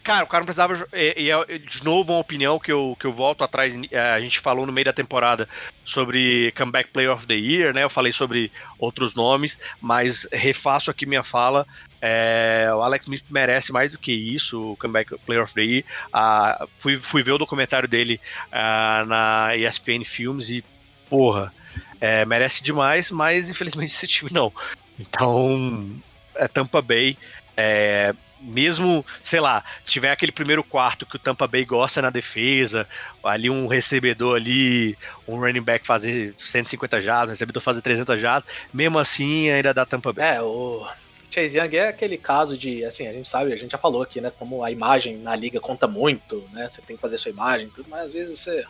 [0.09, 0.87] Cara, o cara não precisava.
[0.91, 3.75] E, e é, de novo, uma opinião que eu, que eu volto atrás.
[3.91, 5.47] é, A gente falou no meio da temporada
[5.85, 7.83] sobre Comeback Player of the Year, né?
[7.83, 11.63] Eu falei sobre outros nomes, mas refaço aqui minha fala.
[12.01, 15.83] É, o Alex Smith merece mais do que isso, o Comeback Player of the Year.
[16.11, 18.19] Ah, fui, fui ver o documentário dele
[18.51, 20.63] ah, na ESPN Filmes e,
[21.07, 21.53] porra,
[22.01, 24.51] é, merece demais, mas infelizmente esse time não.
[24.97, 26.01] Então,
[26.33, 27.15] é Tampa Bay.
[27.55, 32.09] é, mesmo, sei lá, se tiver aquele primeiro quarto que o Tampa Bay gosta na
[32.09, 32.87] defesa,
[33.23, 34.97] ali um recebedor ali,
[35.27, 39.85] um running back fazer 150 jardas, um recebedor fazer 300 jardas, mesmo assim ainda dá
[39.85, 40.35] Tampa Bay.
[40.35, 40.87] É, o
[41.29, 44.19] Chase Young é aquele caso de, assim, a gente sabe, a gente já falou aqui,
[44.19, 47.69] né, como a imagem na liga conta muito, né, você tem que fazer sua imagem
[47.69, 48.65] tudo, mas às vezes você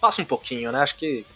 [0.00, 1.26] passa um pouquinho, né, acho que,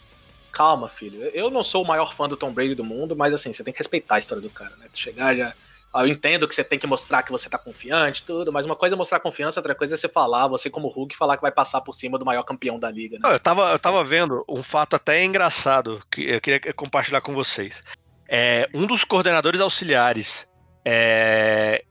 [0.51, 3.51] calma, filho, eu não sou o maior fã do Tom Brady do mundo, mas assim,
[3.51, 5.53] você tem que respeitar a história do cara, né, Tu chegar já...
[5.95, 8.95] Eu entendo que você tem que mostrar que você tá confiante tudo, mas uma coisa
[8.95, 11.81] é mostrar confiança, outra coisa é você falar, você como Hulk, falar que vai passar
[11.81, 13.21] por cima do maior campeão da liga, né?
[13.23, 17.33] Não, eu, tava, eu tava vendo um fato até engraçado que eu queria compartilhar com
[17.33, 17.83] vocês.
[18.27, 20.47] É, um dos coordenadores auxiliares
[20.85, 21.83] é,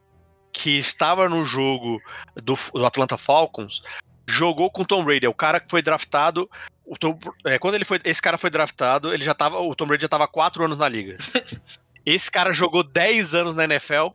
[0.53, 2.01] que estava no jogo
[2.37, 3.83] do, do Atlanta Falcons
[4.29, 5.27] jogou com o Tom Brady.
[5.27, 6.49] É o cara que foi draftado.
[7.01, 10.03] Tom- é, quando ele foi, esse cara foi draftado, ele já tava, o Tom Brady
[10.03, 11.17] já tava quatro anos na liga.
[12.07, 14.11] Esse cara jogou 10 anos na NFL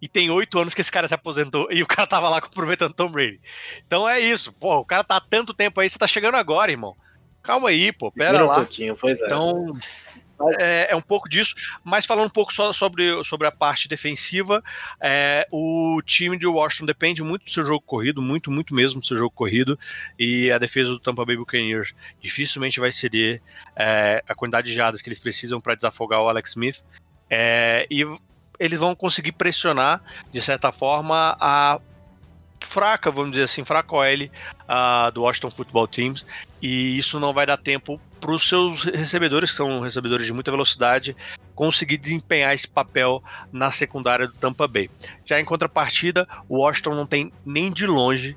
[0.00, 2.94] e tem oito anos que esse cara se aposentou e o cara tava lá aproveitando
[2.94, 3.40] Tom Brady.
[3.86, 6.70] Então é isso, pô, o cara tá há tanto tempo aí, você tá chegando agora,
[6.70, 6.96] irmão.
[7.42, 8.56] Calma aí, pô, pera um lá.
[8.56, 9.26] pouquinho, pois é.
[9.26, 9.76] Então,
[10.58, 14.62] é, é um pouco disso, mas falando um pouco só sobre, sobre a parte defensiva,
[15.00, 19.06] é, o time de Washington depende muito do seu jogo corrido, muito, muito mesmo do
[19.06, 19.78] seu jogo corrido,
[20.18, 23.40] e a defesa do Tampa Bay Buccaneers dificilmente vai ceder
[23.76, 26.82] é, a quantidade de jardas que eles precisam para desafogar o Alex Smith,
[27.36, 28.06] é, e
[28.60, 31.80] eles vão conseguir pressionar, de certa forma, a
[32.60, 34.30] fraca, vamos dizer assim, fraca OL
[34.68, 36.24] ah, do Washington Football Teams,
[36.62, 40.52] e isso não vai dar tempo para os seus recebedores, que são recebedores de muita
[40.52, 41.16] velocidade,
[41.56, 43.20] conseguir desempenhar esse papel
[43.52, 44.88] na secundária do Tampa Bay.
[45.24, 48.36] Já em contrapartida, o Washington não tem nem de longe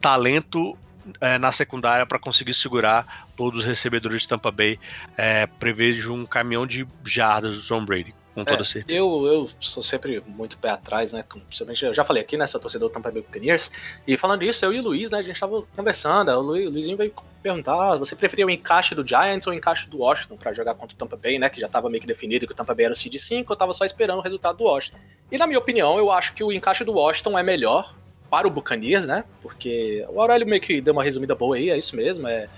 [0.00, 0.76] talento
[1.20, 4.78] eh, na secundária para conseguir segurar todos os recebedores de Tampa Bay.
[5.16, 8.98] É, prevejo um caminhão de jardas do Tom Brady, com toda É, certeza.
[8.98, 11.24] Eu, eu sou sempre muito pé atrás, né?
[11.28, 12.46] Principalmente, eu já falei aqui, né?
[12.46, 13.70] Sou torcedor do Tampa Bay Buccaneers.
[14.06, 15.18] E falando isso, eu e o Luiz, né?
[15.18, 16.30] A gente tava conversando.
[16.32, 17.12] O, Lu- o Luizinho veio
[17.42, 20.74] perguntar: ah, você preferia o encaixe do Giants ou o encaixe do Washington pra jogar
[20.74, 21.48] contra o Tampa Bay, né?
[21.48, 23.52] Que já tava meio que definido que o Tampa Bay era o Seed 5.
[23.52, 24.98] Eu tava só esperando o resultado do Washington.
[25.32, 27.94] E na minha opinião, eu acho que o encaixe do Washington é melhor
[28.30, 29.24] para o Buccaneers, né?
[29.42, 32.28] Porque o Aurélio meio que deu uma resumida boa aí, é isso mesmo.
[32.28, 32.48] É,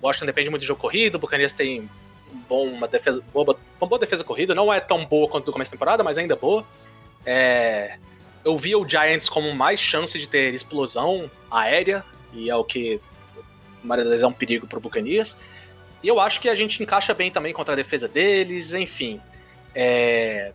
[0.00, 1.90] o Washington depende muito de jogo corrido, o Buccaneers tem
[2.48, 4.54] bom, uma defesa, boa, uma boa defesa corrida.
[4.54, 6.64] Não é tão boa quanto do começo da temporada, mas ainda boa.
[7.24, 7.98] É,
[8.44, 13.00] eu via o Giants como mais chance de ter explosão aérea, e é o que
[13.84, 15.38] das vezes é um perigo pro Buccaneers.
[16.02, 19.20] E eu acho que a gente encaixa bem também contra a defesa deles, enfim.
[19.74, 20.52] É,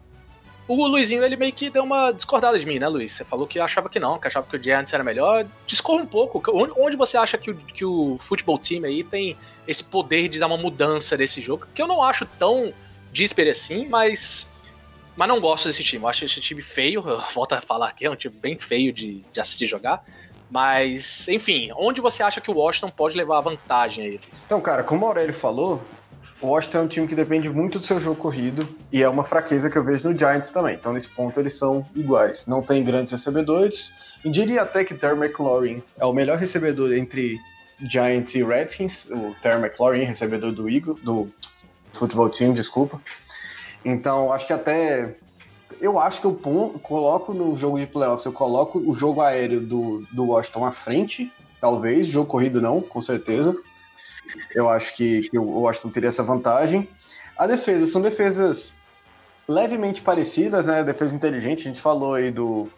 [0.67, 3.11] o Luizinho, ele meio que deu uma discordada de mim, né, Luiz?
[3.11, 5.45] Você falou que achava que não, que achava que o Giants era melhor.
[5.67, 6.41] Discorra um pouco.
[6.77, 10.47] Onde você acha que o, que o futebol time aí tem esse poder de dar
[10.47, 11.67] uma mudança desse jogo?
[11.73, 12.73] Que eu não acho tão
[13.11, 14.51] díspere assim, mas.
[15.15, 16.03] Mas não gosto desse time.
[16.03, 17.03] Eu acho esse time feio.
[17.07, 20.03] Eu volto a falar aqui, é um time bem feio de, de assistir jogar.
[20.49, 24.21] Mas, enfim, onde você acha que o Washington pode levar a vantagem aí?
[24.45, 25.83] Então, cara, como o Aurélio falou,
[26.43, 29.23] o Washington é um time que depende muito do seu jogo corrido e é uma
[29.23, 30.75] fraqueza que eu vejo no Giants também.
[30.75, 32.45] Então, nesse ponto, eles são iguais.
[32.45, 33.93] Não tem grandes recebedores.
[34.25, 37.39] E diria até que Terry McLaurin é o melhor recebedor entre
[37.79, 39.05] Giants e Redskins.
[39.05, 41.29] O Terry McLaurin, recebedor do Eagle, do
[41.93, 43.01] futebol team, desculpa.
[43.85, 45.15] Então, acho que até.
[45.79, 46.33] Eu acho que eu
[46.83, 51.31] coloco no jogo de playoffs, eu coloco o jogo aéreo do, do Washington à frente,
[51.59, 53.55] talvez, jogo corrido não, com certeza.
[54.53, 56.87] Eu acho que, que o Washington teria essa vantagem.
[57.37, 58.73] A defesa são defesas
[59.47, 60.83] levemente parecidas, né?
[60.83, 61.61] Defesa inteligente.
[61.61, 62.69] A gente falou aí do,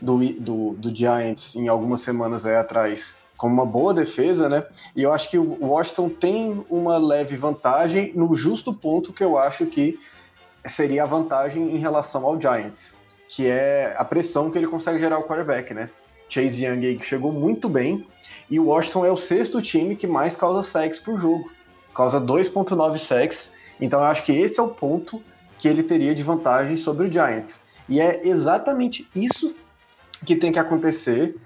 [0.00, 4.64] do, do, do Giants em algumas semanas aí atrás como uma boa defesa, né?
[4.94, 9.36] E eu acho que o Washington tem uma leve vantagem no justo ponto que eu
[9.36, 9.98] acho que
[10.64, 12.94] seria a vantagem em relação ao Giants,
[13.28, 15.90] que é a pressão que ele consegue gerar o quarterback, né?
[16.28, 18.06] Chase Young aí que chegou muito bem,
[18.50, 21.50] e o Washington é o sexto time que mais causa sacks por jogo.
[21.94, 23.52] Causa 2.9 sacks.
[23.80, 25.22] Então eu acho que esse é o ponto
[25.58, 27.62] que ele teria de vantagem sobre o Giants.
[27.88, 29.54] E é exatamente isso
[30.24, 31.36] que tem que acontecer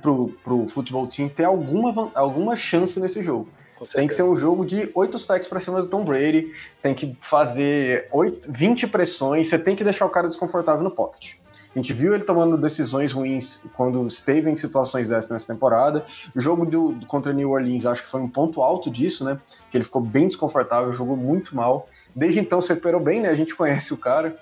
[0.00, 3.48] pro, pro futebol team ter alguma, alguma chance nesse jogo.
[3.92, 7.16] Tem que ser um jogo de 8 sacks pra cima do Tom Brady, tem que
[7.20, 11.34] fazer 8, 20 pressões, você tem que deixar o cara desconfortável no pocket.
[11.74, 16.06] A gente viu ele tomando decisões ruins quando esteve em situações dessas nessa temporada.
[16.34, 19.40] O jogo do, contra New Orleans, acho que foi um ponto alto disso, né?
[19.70, 21.88] Que ele ficou bem desconfortável, jogou muito mal.
[22.14, 23.28] Desde então se recuperou bem, né?
[23.28, 24.38] A gente conhece o cara.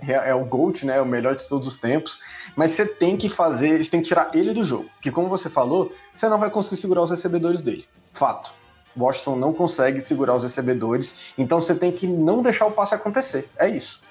[0.00, 1.00] É, é o GOAT, né?
[1.00, 2.18] O melhor de todos os tempos.
[2.56, 4.88] Mas você tem que fazer, você tem que tirar ele do jogo.
[4.94, 7.84] Porque, como você falou, você não vai conseguir segurar os recebedores dele.
[8.12, 8.54] Fato.
[8.96, 13.48] Washington não consegue segurar os recebedores, então você tem que não deixar o passe acontecer.
[13.56, 14.02] É isso.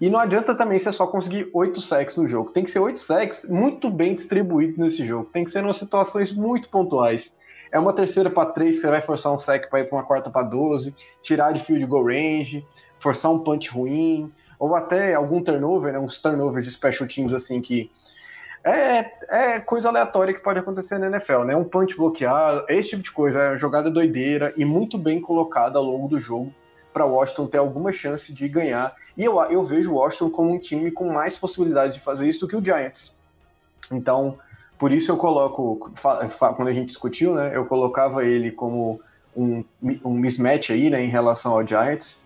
[0.00, 2.50] E não adianta também você só conseguir oito sacks no jogo.
[2.50, 5.28] Tem que ser oito sacks muito bem distribuídos nesse jogo.
[5.32, 7.36] Tem que ser em situações muito pontuais.
[7.72, 10.30] É uma terceira para três, você vai forçar um sack para ir para uma quarta
[10.30, 12.64] para 12, tirar de field goal range,
[12.98, 17.60] forçar um punch ruim, ou até algum turnover, né, uns turnovers de special teams assim
[17.60, 17.90] que
[18.64, 19.12] é,
[19.54, 21.54] é coisa aleatória que pode acontecer na NFL, né?
[21.54, 25.84] Um punch bloqueado, esse tipo de coisa, é jogada doideira e muito bem colocada ao
[25.84, 26.52] longo do jogo
[26.98, 28.92] para Washington ter alguma chance de ganhar.
[29.16, 32.40] E eu, eu vejo o Washington como um time com mais possibilidades de fazer isso
[32.40, 33.14] do que o Giants.
[33.92, 34.36] Então,
[34.76, 35.92] por isso eu coloco,
[36.56, 37.52] quando a gente discutiu, né?
[37.54, 39.00] Eu colocava ele como
[39.36, 39.64] um,
[40.04, 42.18] um mismatch aí, né, em relação ao Giants,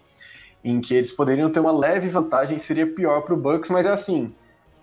[0.64, 3.90] em que eles poderiam ter uma leve vantagem, seria pior para o Bucks, mas é
[3.90, 4.34] assim,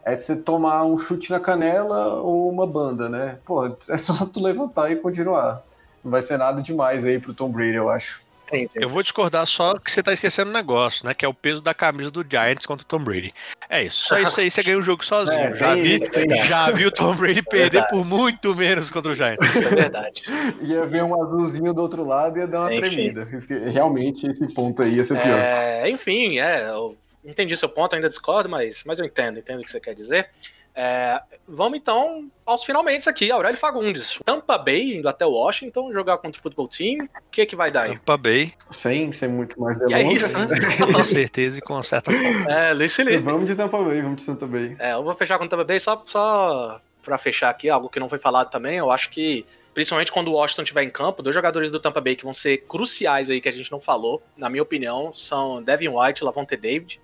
[0.05, 3.39] é você tomar um chute na canela ou uma banda, né?
[3.43, 5.63] Pô, é só tu levantar e continuar.
[6.03, 8.28] Não vai ser nada demais aí pro Tom Brady, eu acho.
[8.75, 11.13] Eu vou discordar só que você tá esquecendo um negócio, né?
[11.13, 13.33] Que é o peso da camisa do Giants contra o Tom Brady.
[13.69, 14.07] É isso.
[14.07, 15.39] Só isso aí você ganha o jogo sozinho.
[15.39, 16.45] É, já, tem vi, isso, isso.
[16.45, 17.89] já vi o Tom Brady perder Verdade.
[17.89, 19.55] por muito menos contra o Giants.
[19.55, 20.23] Isso é verdade.
[20.61, 23.13] Ia ver um azulzinho do outro lado e ia dar uma Enfim.
[23.13, 23.27] tremida.
[23.71, 25.39] Realmente, esse ponto aí ia ser pior.
[25.39, 29.63] É, enfim, é, eu entendi seu ponto, ainda discordo, mas, mas eu entendo, entendo o
[29.63, 30.29] que você quer dizer.
[30.75, 34.19] É, vamos então aos finalmente aqui, Aurélio Fagundes.
[34.25, 37.03] Tampa Bay indo até Washington jogar contra o futebol team.
[37.05, 37.97] O que que vai dar aí?
[37.97, 40.23] Tampa Bay, Sem ser muito mais E é delongas.
[40.23, 40.57] isso, né?
[40.93, 42.51] com certeza e com certa forma.
[42.51, 43.17] É, Luiz Felipe.
[43.17, 44.75] Vamos de Tampa Bay, vamos de Tampa Bay.
[44.79, 47.99] É, eu vou fechar com o Tampa Bay só, só pra fechar aqui, algo que
[47.99, 48.77] não foi falado também.
[48.77, 52.15] Eu acho que, principalmente quando o Washington estiver em campo, dois jogadores do Tampa Bay
[52.15, 55.89] que vão ser cruciais aí, que a gente não falou, na minha opinião, são Devin
[55.89, 57.01] White e Lavonte David.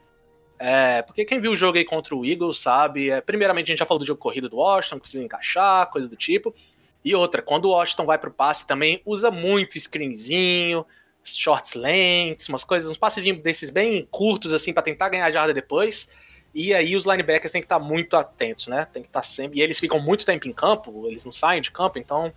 [0.67, 3.77] É, porque quem viu o jogo aí contra o Eagles sabe, é, primeiramente a gente
[3.77, 6.55] já falou do jogo corrido do Washington, precisa encaixar, coisa do tipo.
[7.03, 10.83] E outra, quando o Washington vai pro passe também usa muito screenzinho,
[11.23, 16.11] shorts lengths, umas coisas, uns passezinhos desses bem curtos assim pra tentar ganhar jarda depois.
[16.51, 18.87] E aí os linebackers têm que estar muito atentos, né?
[18.91, 19.59] Tem que estar sempre.
[19.59, 22.33] E eles ficam muito tempo em campo, eles não saem de campo, então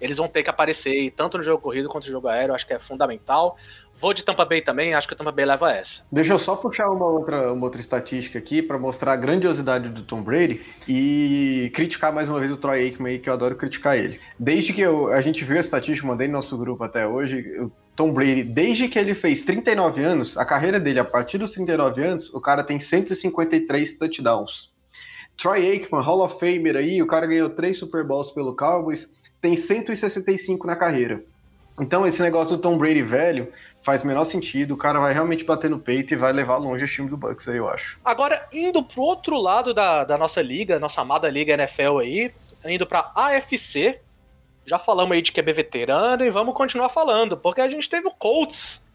[0.00, 2.72] eles vão ter que aparecer tanto no jogo corrido quanto no jogo aéreo, acho que
[2.72, 3.56] é fundamental.
[3.96, 6.06] Vou de Tampa Bay também, acho que o Tampa Bay leva essa.
[6.10, 10.02] Deixa eu só puxar uma outra, uma outra estatística aqui para mostrar a grandiosidade do
[10.02, 14.18] Tom Brady e criticar mais uma vez o Troy Aikman que eu adoro criticar ele.
[14.38, 17.70] Desde que eu- a gente viu a estatística, mandei no nosso grupo até hoje, o
[17.94, 22.02] Tom Brady, desde que ele fez 39 anos, a carreira dele, a partir dos 39
[22.02, 24.72] anos, o cara tem 153 touchdowns.
[25.36, 29.10] Troy Aikman, Hall of Famer aí, o cara ganhou três Super Bowls pelo Cowboys,
[29.40, 31.22] tem 165 na carreira.
[31.80, 33.50] Então, esse negócio do Tom Brady velho
[33.82, 34.74] faz o menor sentido.
[34.74, 37.48] O cara vai realmente bater no peito e vai levar longe o time do Bucks
[37.48, 37.98] aí, eu acho.
[38.04, 42.32] Agora, indo pro outro lado da, da nossa liga, nossa amada liga NFL aí,
[42.66, 43.98] indo pra AFC,
[44.66, 48.12] já falamos aí de QB veterano e vamos continuar falando, porque a gente teve o
[48.12, 48.86] Colts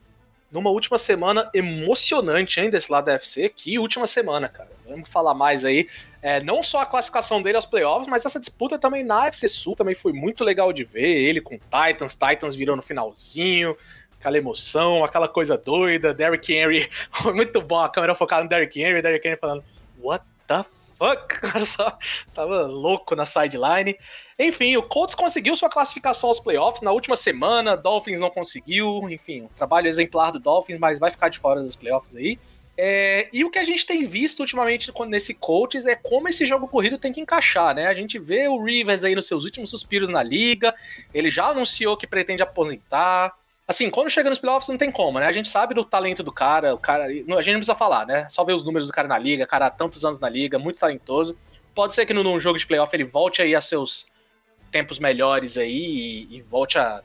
[0.55, 3.49] numa última semana emocionante, hein, desse lado da AFC.
[3.49, 4.69] Que última semana, cara.
[4.87, 5.85] Vamos falar mais aí.
[6.21, 9.75] É, não só a classificação dele aos playoffs, mas essa disputa também na AFC Sul
[9.75, 11.23] também foi muito legal de ver.
[11.27, 13.75] Ele com Titans, Titans virou no finalzinho,
[14.17, 16.13] aquela emoção, aquela coisa doida.
[16.13, 16.89] Derrick Henry,
[17.35, 19.63] muito bom a câmera focada no Derrick Henry, Derrick Henry falando,
[19.99, 20.63] what the
[20.97, 21.35] fuck?
[21.45, 21.97] O cara só
[22.33, 23.97] tava louco na sideline.
[24.37, 29.43] Enfim, o Colts conseguiu sua classificação aos playoffs na última semana, Dolphins não conseguiu, enfim,
[29.43, 32.39] um trabalho exemplar do Dolphins, mas vai ficar de fora dos playoffs aí.
[32.77, 36.67] É, e o que a gente tem visto ultimamente nesse Colts é como esse jogo
[36.67, 37.87] corrido tem que encaixar, né?
[37.87, 40.75] A gente vê o Rivers aí nos seus últimos suspiros na liga,
[41.13, 43.33] ele já anunciou que pretende aposentar.
[43.67, 45.25] Assim, quando chega nos playoffs não tem como, né?
[45.25, 47.05] A gente sabe do talento do cara, o cara.
[47.05, 48.27] A gente não precisa falar, né?
[48.29, 50.79] Só ver os números do cara na liga, cara há tantos anos na liga, muito
[50.79, 51.35] talentoso.
[51.73, 54.07] Pode ser que num jogo de playoff ele volte aí a seus
[54.71, 57.01] tempos melhores aí e, e volte a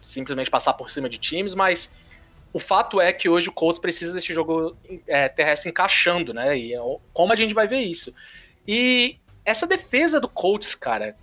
[0.00, 1.94] simplesmente passar por cima de times, mas
[2.52, 6.58] o fato é que hoje o Colts precisa desse jogo é, terrestre encaixando, né?
[6.58, 6.80] E é
[7.12, 8.14] como a gente vai ver isso?
[8.68, 11.16] E essa defesa do Colts, cara,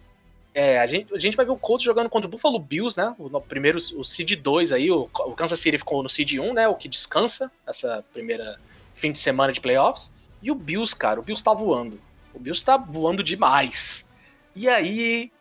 [0.54, 3.14] é, a, gente, a gente vai ver o Colts jogando contra o Buffalo Bills, né?
[3.18, 6.68] O, primeiro, o Seed 2 aí, o, o, Kansas City ficou no Seed 1, né?
[6.68, 8.60] O que descansa essa primeira
[8.96, 10.14] fim de semana de playoffs.
[10.42, 12.00] E o Bills, cara, o Bills tá voando.
[12.34, 14.10] O Bills tá voando demais.
[14.56, 15.32] E aí,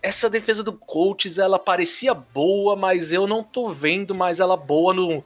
[0.00, 4.94] essa defesa do Colts, ela parecia boa, mas eu não tô vendo mais ela boa
[4.94, 5.24] no.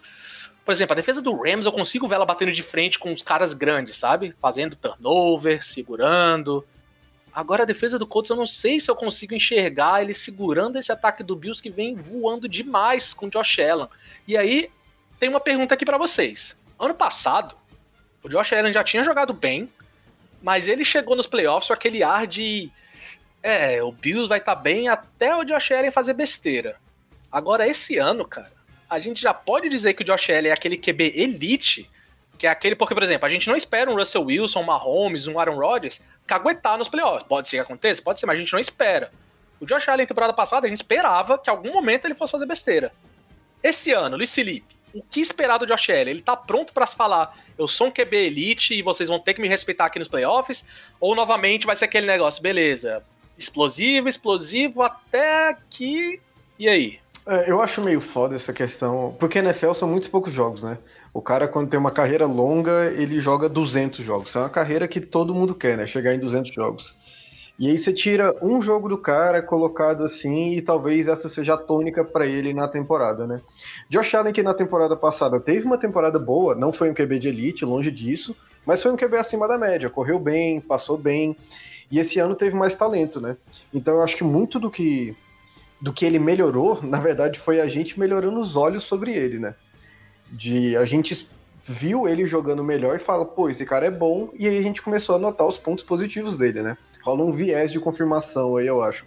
[0.64, 3.22] Por exemplo, a defesa do Rams eu consigo ver ela batendo de frente com os
[3.22, 4.34] caras grandes, sabe?
[4.41, 6.64] Fazendo turnover, segurando.
[7.37, 10.91] Agora a defesa do Colts eu não sei se eu consigo enxergar ele segurando esse
[10.91, 13.89] ataque do Bills que vem voando demais com o Josh Allen.
[14.26, 14.70] E aí
[15.20, 16.57] tem uma pergunta aqui para vocês.
[16.78, 17.55] Ano passado,
[18.22, 19.70] o Josh Allen já tinha jogado bem,
[20.43, 22.72] mas ele chegou nos playoffs com aquele ar de
[23.43, 26.76] é, o Bills vai estar tá bem até o Josh Allen fazer besteira.
[27.30, 28.51] Agora, esse ano, cara,
[28.89, 31.91] a gente já pode dizer que o Josh Allen é aquele QB elite,
[32.37, 35.26] que é aquele, porque, por exemplo, a gente não espera um Russell Wilson, um Mahomes,
[35.26, 37.26] um Aaron Rodgers caguetar nos playoffs.
[37.26, 38.03] Pode ser que aconteça?
[38.03, 39.11] Pode ser, mas a gente não espera.
[39.61, 42.47] O Josh Allen, temporada passada, a gente esperava que em algum momento ele fosse fazer
[42.47, 42.93] besteira.
[43.62, 46.09] Esse ano, Luiz Felipe, o que esperar do Josh Allen?
[46.09, 49.34] Ele tá pronto para se falar, eu sou um QB elite e vocês vão ter
[49.34, 50.66] que me respeitar aqui nos playoffs?
[51.01, 53.03] Ou novamente vai ser aquele negócio, beleza,
[53.39, 56.20] explosivo, explosivo, até que.
[56.59, 57.01] E aí?
[57.26, 60.78] É, eu acho meio foda essa questão, porque NFL são muitos poucos jogos, né?
[61.17, 64.37] O cara, quando tem uma carreira longa, ele joga 200 jogos.
[64.37, 65.87] É uma carreira que todo mundo quer, né?
[65.87, 66.95] Chegar em 200 jogos.
[67.59, 71.57] E aí você tira um jogo do cara colocado assim e talvez essa seja a
[71.57, 73.41] tônica para ele na temporada, né?
[73.89, 77.29] Josh Allen que na temporada passada teve uma temporada boa, não foi um QB de
[77.29, 78.37] elite, longe disso,
[78.67, 81.35] mas foi um QB acima da média, correu bem, passou bem.
[81.91, 83.39] E esse ano teve mais talento, né?
[83.73, 85.17] Então eu acho que muito do que
[85.81, 89.55] do que ele melhorou, na verdade, foi a gente melhorando os olhos sobre ele, né?
[90.31, 91.29] De a gente
[91.62, 94.81] viu ele jogando melhor e fala, pô, esse cara é bom, e aí a gente
[94.81, 96.79] começou a notar os pontos positivos dele, né?
[97.03, 99.05] Rola um viés de confirmação aí, eu acho.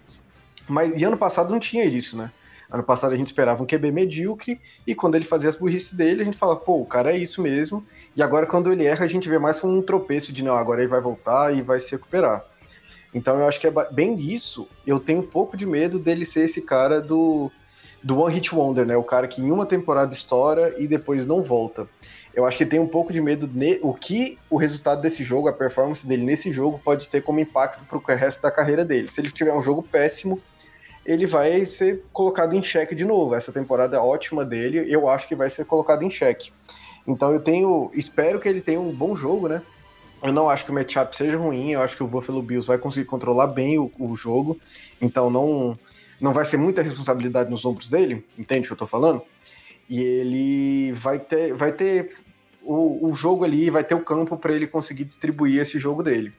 [0.68, 2.30] Mas e ano passado não tinha isso, né?
[2.70, 6.22] Ano passado a gente esperava um QB medíocre, e quando ele fazia as burrices dele,
[6.22, 7.84] a gente fala, pô, o cara é isso mesmo.
[8.14, 10.80] E agora, quando ele erra, a gente vê mais como um tropeço de não, agora
[10.80, 12.44] ele vai voltar e vai se recuperar.
[13.12, 14.68] Então eu acho que é bem isso.
[14.86, 17.50] Eu tenho um pouco de medo dele ser esse cara do,
[18.02, 18.96] do One Hit Wonder, né?
[18.96, 21.88] O cara que em uma temporada estoura e depois não volta.
[22.32, 25.48] Eu acho que tem um pouco de medo de o que o resultado desse jogo,
[25.48, 29.08] a performance dele nesse jogo, pode ter como impacto para o resto da carreira dele.
[29.08, 30.40] Se ele tiver um jogo péssimo,
[31.04, 33.34] ele vai ser colocado em xeque de novo.
[33.34, 36.52] Essa temporada ótima dele, eu acho que vai ser colocado em xeque.
[37.06, 39.60] Então eu tenho, espero que ele tenha um bom jogo, né?
[40.22, 42.76] Eu não acho que o matchup seja ruim, eu acho que o Buffalo Bills vai
[42.76, 44.58] conseguir controlar bem o, o jogo,
[45.00, 45.78] então não,
[46.20, 49.22] não vai ser muita responsabilidade nos ombros dele, entende o que eu tô falando?
[49.88, 52.16] E ele vai ter, vai ter
[52.62, 56.32] o, o jogo ali, vai ter o campo para ele conseguir distribuir esse jogo dele.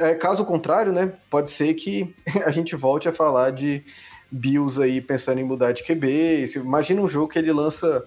[0.00, 2.14] É, caso contrário, né, pode ser que
[2.44, 3.82] a gente volte a falar de
[4.30, 6.46] Bills aí pensando em mudar de QB.
[6.56, 8.04] Imagina um jogo que ele lança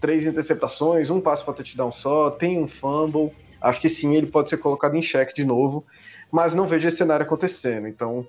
[0.00, 3.32] três interceptações, um passo para touchdown só, tem um fumble
[3.62, 5.84] acho que sim, ele pode ser colocado em xeque de novo,
[6.30, 7.86] mas não vejo esse cenário acontecendo.
[7.86, 8.26] Então,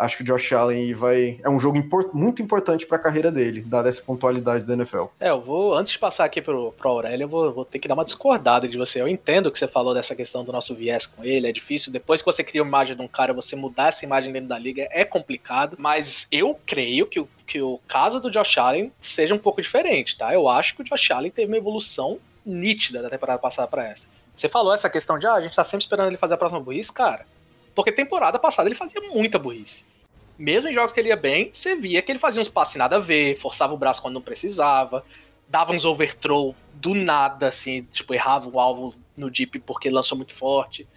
[0.00, 1.38] Acho que o Josh Allen vai.
[1.44, 5.04] É um jogo impor- muito importante para a carreira dele, dada essa pontualidade da NFL.
[5.20, 7.86] É, eu vou, antes de passar aqui pro, pro Aurélio, eu vou, vou ter que
[7.86, 9.00] dar uma discordada de você.
[9.00, 11.92] Eu entendo que você falou dessa questão do nosso viés com ele, é difícil.
[11.92, 14.58] Depois que você cria uma imagem de um cara, você mudar essa imagem dentro da
[14.58, 15.76] liga é complicado.
[15.78, 20.16] Mas eu creio que o, que o caso do Josh Allen seja um pouco diferente,
[20.16, 20.32] tá?
[20.32, 24.08] Eu acho que o Josh Allen teve uma evolução nítida da temporada passada para essa.
[24.34, 26.58] Você falou essa questão de, ah, a gente tá sempre esperando ele fazer a próxima
[26.60, 27.26] burrice, cara.
[27.74, 29.84] Porque temporada passada ele fazia muita burrice.
[30.40, 32.96] Mesmo em jogos que ele ia bem, você via que ele fazia uns passes nada
[32.96, 35.04] a ver, forçava o braço quando não precisava,
[35.46, 40.32] dava uns overthrow do nada, assim, tipo, errava o alvo no deep porque lançou muito
[40.32, 40.88] forte.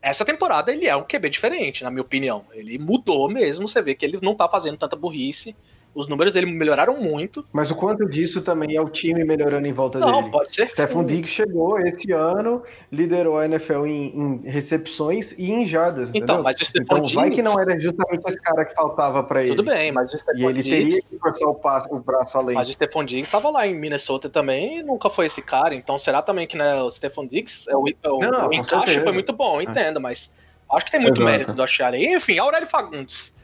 [0.00, 2.46] Essa temporada ele é um QB diferente, na minha opinião.
[2.54, 5.54] Ele mudou mesmo, você vê que ele não tá fazendo tanta burrice.
[5.96, 7.42] Os números dele melhoraram muito.
[7.50, 10.30] Mas o quanto disso também é o time melhorando em volta Não, dele?
[10.30, 11.06] pode ser Stephon sim.
[11.06, 16.10] Diggs chegou esse ano, liderou a NFL em, em recepções e em jardas.
[16.10, 16.42] Então, entendeu?
[16.42, 19.40] mas o Stephon Então vai que Diggs- não era justamente esse cara que faltava pra
[19.40, 19.48] ele.
[19.56, 20.96] Tudo bem, mas o E Stephon ele Diggs...
[21.00, 22.54] teria que forçar o, passo, o braço além.
[22.54, 25.74] Mas o Stephon Diggs estava lá em Minnesota também e nunca foi esse cara.
[25.74, 29.00] Então será também que né, o Stephon Diggs, é o, o- Não, o encaixe certeza.
[29.02, 30.34] foi muito bom, eu entendo, mas
[30.70, 31.30] acho que tem muito Exato.
[31.32, 32.16] mérito do Australian.
[32.16, 33.34] Enfim, Aurélio Fagundes.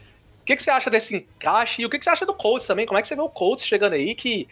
[0.43, 1.83] O que, que você acha desse encaixe?
[1.83, 2.85] E o que, que você acha do Colts também?
[2.85, 4.49] Como é que você vê o Colts chegando aí que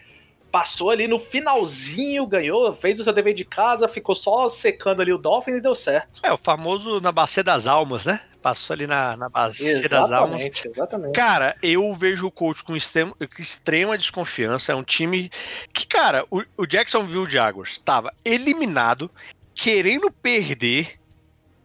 [0.50, 5.12] passou ali no finalzinho, ganhou, fez o seu dever de casa, ficou só secando ali
[5.12, 6.20] o Dolphins e deu certo.
[6.22, 8.20] É, o famoso na bacia das almas, né?
[8.42, 10.42] Passou ali na, na bacia das almas.
[10.42, 11.12] Exatamente, exatamente.
[11.12, 14.72] Cara, eu vejo o coach com extrema, extrema desconfiança.
[14.72, 15.30] É um time
[15.72, 19.10] que, cara, o, o Jacksonville Jaguars estava eliminado,
[19.54, 20.98] querendo perder,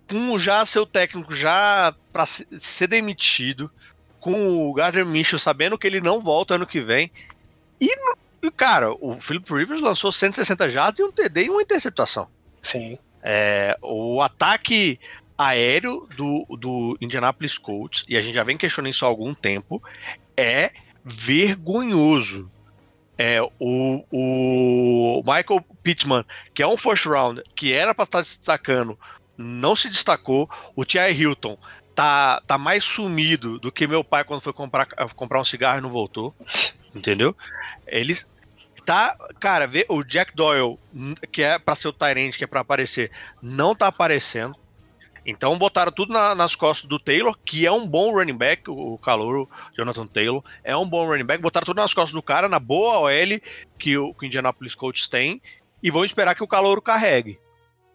[0.09, 3.71] com já seu técnico já para ser demitido,
[4.25, 7.11] com o Gardner Minshew sabendo que ele não volta ano que vem.
[7.79, 7.95] E,
[8.57, 12.27] cara, o Philip Rivers lançou 160 jardas e um TD e uma interceptação.
[12.59, 12.97] Sim.
[13.21, 14.99] É, o ataque
[15.37, 19.79] aéreo do, do Indianapolis Colts, e a gente já vem questionando isso há algum tempo,
[20.35, 20.71] é
[21.03, 22.49] vergonhoso.
[23.19, 28.39] É, o, o Michael Pittman, que é um first round, que era para estar se
[28.39, 28.97] destacando,
[29.37, 30.49] não se destacou.
[30.75, 31.13] O T.I.
[31.13, 31.59] Hilton
[31.95, 34.85] tá, tá mais sumido do que meu pai quando foi comprar,
[35.15, 36.35] comprar um cigarro e não voltou.
[36.93, 37.35] Entendeu?
[37.87, 38.29] Eles
[38.85, 40.77] tá, cara, vê o Jack Doyle,
[41.31, 44.55] que é para ser o Tyrant, que é para aparecer, não tá aparecendo.
[45.25, 48.93] Então botaram tudo na- nas costas do Taylor, que é um bom running back, o,
[48.93, 51.41] o calouro Jonathan Taylor, é um bom running back.
[51.41, 53.41] Botaram tudo nas costas do cara, na boa OL
[53.79, 55.41] que o, que o Indianapolis Colts tem,
[55.81, 57.39] e vão esperar que o calouro carregue.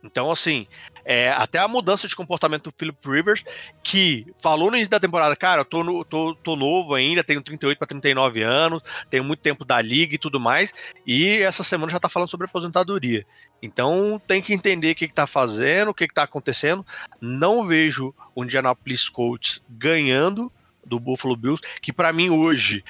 [0.03, 0.67] Então, assim,
[1.13, 3.43] é, até a mudança de comportamento do Philip Rivers,
[3.83, 7.43] que falou no início da temporada, cara, eu tô, no- tô, tô novo ainda, tenho
[7.43, 8.81] 38 para 39 anos,
[9.11, 10.73] tenho muito tempo da liga e tudo mais,
[11.05, 13.27] e essa semana já tá falando sobre aposentadoria.
[13.61, 16.87] Então tem que entender o que, que tá fazendo, o que, que tá acontecendo.
[17.21, 20.49] Não vejo o Indianapolis Colts ganhando
[20.87, 22.85] do Buffalo Bills, que para mim hoje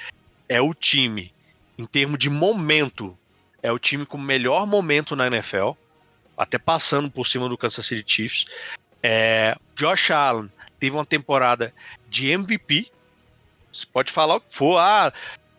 [0.47, 1.33] é o time,
[1.75, 3.17] em termos de momento,
[3.63, 5.71] é o time com o melhor momento na NFL,
[6.37, 8.45] até passando por cima do Kansas City Chiefs.
[9.03, 11.73] É, Josh Allen teve uma temporada
[12.09, 12.91] de MVP.
[13.71, 14.77] Você pode falar o que for.
[14.77, 15.13] Ah,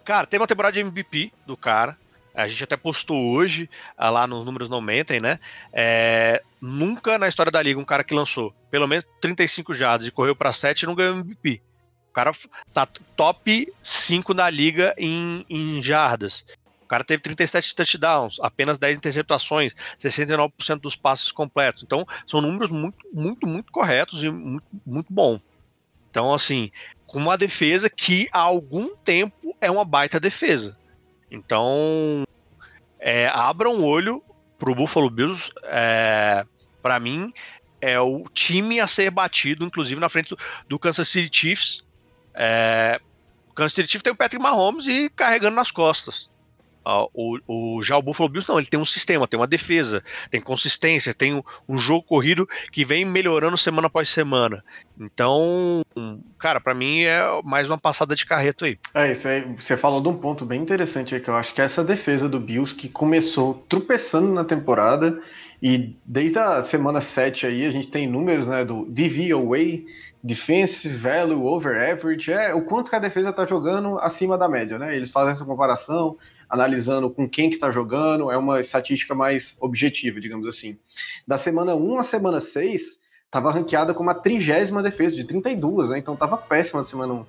[0.04, 1.96] cara, teve uma temporada de MVP do cara.
[2.34, 5.38] A gente até postou hoje, ah, lá nos números não mentem, né?
[5.72, 10.10] É, nunca na história da liga um cara que lançou pelo menos 35 jardas e
[10.10, 11.60] correu para 7 não ganhou MVP.
[12.08, 12.32] O cara
[12.72, 16.44] tá top 5 na liga em, em jardas.
[16.92, 21.82] Cara teve 37 touchdowns, apenas 10 interceptações, 69% dos passes completos.
[21.82, 25.40] Então, são números muito, muito, muito corretos e muito, muito bom.
[26.10, 26.70] Então, assim,
[27.06, 30.76] com uma defesa que há algum tempo é uma baita defesa.
[31.30, 32.24] Então,
[33.00, 34.22] é, abram o olho
[34.58, 35.50] pro Buffalo Bills.
[35.62, 36.44] É,
[36.82, 37.32] para mim,
[37.80, 40.38] é o time a ser batido, inclusive na frente do,
[40.68, 41.82] do Kansas City Chiefs.
[42.34, 43.00] É,
[43.48, 46.30] o Kansas City Chiefs tem o Patrick Mahomes e carregando nas costas.
[46.84, 50.02] Ah, o, o, já o Buffalo Bills não, ele tem um sistema, tem uma defesa,
[50.30, 54.64] tem consistência, tem um, um jogo corrido que vem melhorando semana após semana.
[54.98, 55.82] Então,
[56.38, 58.78] cara, para mim é mais uma passada de carreto aí.
[58.94, 61.60] É, isso aí, você falou de um ponto bem interessante aí, que eu acho que
[61.60, 65.20] é essa defesa do Bills que começou tropeçando na temporada
[65.62, 69.84] e desde a semana 7 aí a gente tem números, né, do DVOA,
[70.22, 74.78] Defense Value Over Average, é o quanto que a defesa tá jogando acima da média,
[74.78, 74.94] né?
[74.94, 76.16] Eles fazem essa comparação,
[76.52, 80.76] analisando com quem que tá jogando, é uma estatística mais objetiva, digamos assim.
[81.26, 83.00] Da semana 1 à semana 6,
[83.30, 85.98] tava ranqueada como a trigésima defesa, de 32, né?
[85.98, 87.24] Então tava péssima na semana 1.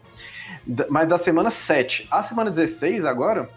[0.68, 3.50] Da- Mas da semana 7 à semana 16 agora,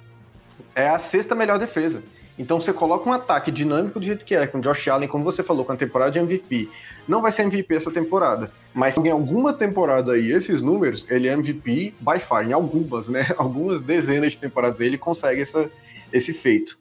[0.73, 2.01] é a sexta melhor defesa.
[2.39, 5.43] Então você coloca um ataque dinâmico do jeito que é, com Josh Allen, como você
[5.43, 6.69] falou, com a temporada de MVP.
[7.09, 11.33] Não vai ser MVP essa temporada, mas em alguma temporada aí, esses números, ele é
[11.33, 13.27] MVP by far, em algumas, né?
[13.39, 15.71] Algumas dezenas de temporadas aí, ele consegue essa,
[16.13, 16.79] esse feito.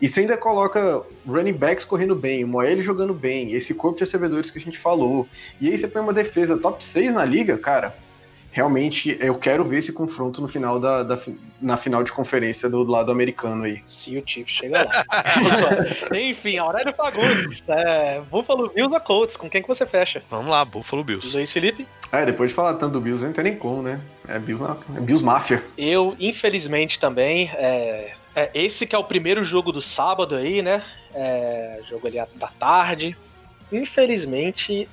[0.00, 4.04] E você ainda coloca running backs correndo bem, o Moelle jogando bem, esse corpo de
[4.04, 5.28] recebedores que a gente falou.
[5.60, 7.94] E aí você põe uma defesa top 6 na liga, cara.
[8.50, 11.18] Realmente eu quero ver esse confronto no final da, da
[11.60, 13.80] na final de conferência do lado americano aí.
[13.84, 15.04] Se o Chiefs chega lá.
[16.18, 20.22] Enfim, Aurélio Fagundes, é, Buffalo Bills a Colts, com quem que você fecha?
[20.30, 21.34] Vamos lá, Buffalo Bills.
[21.34, 21.86] Luiz Felipe?
[22.10, 24.00] É, depois de falar tanto do Bills, não tem nem como, né?
[24.26, 25.64] É Bills, é Bills Mafia.
[25.76, 27.50] Eu, infelizmente, também.
[27.54, 30.82] É, é, esse que é o primeiro jogo do sábado aí, né?
[31.14, 33.16] É, jogo ali da tarde.
[33.72, 34.88] Infelizmente,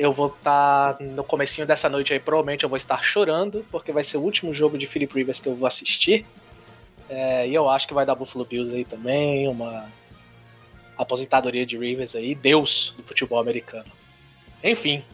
[0.00, 3.92] eu vou estar tá no comecinho dessa noite aí, provavelmente eu vou estar chorando, porque
[3.92, 6.24] vai ser o último jogo de Philip Rivers que eu vou assistir.
[7.06, 9.92] É, e eu acho que vai dar Buffalo Bills aí também, uma
[10.96, 13.92] aposentadoria de Rivers aí, Deus do futebol americano.
[14.64, 15.04] Enfim,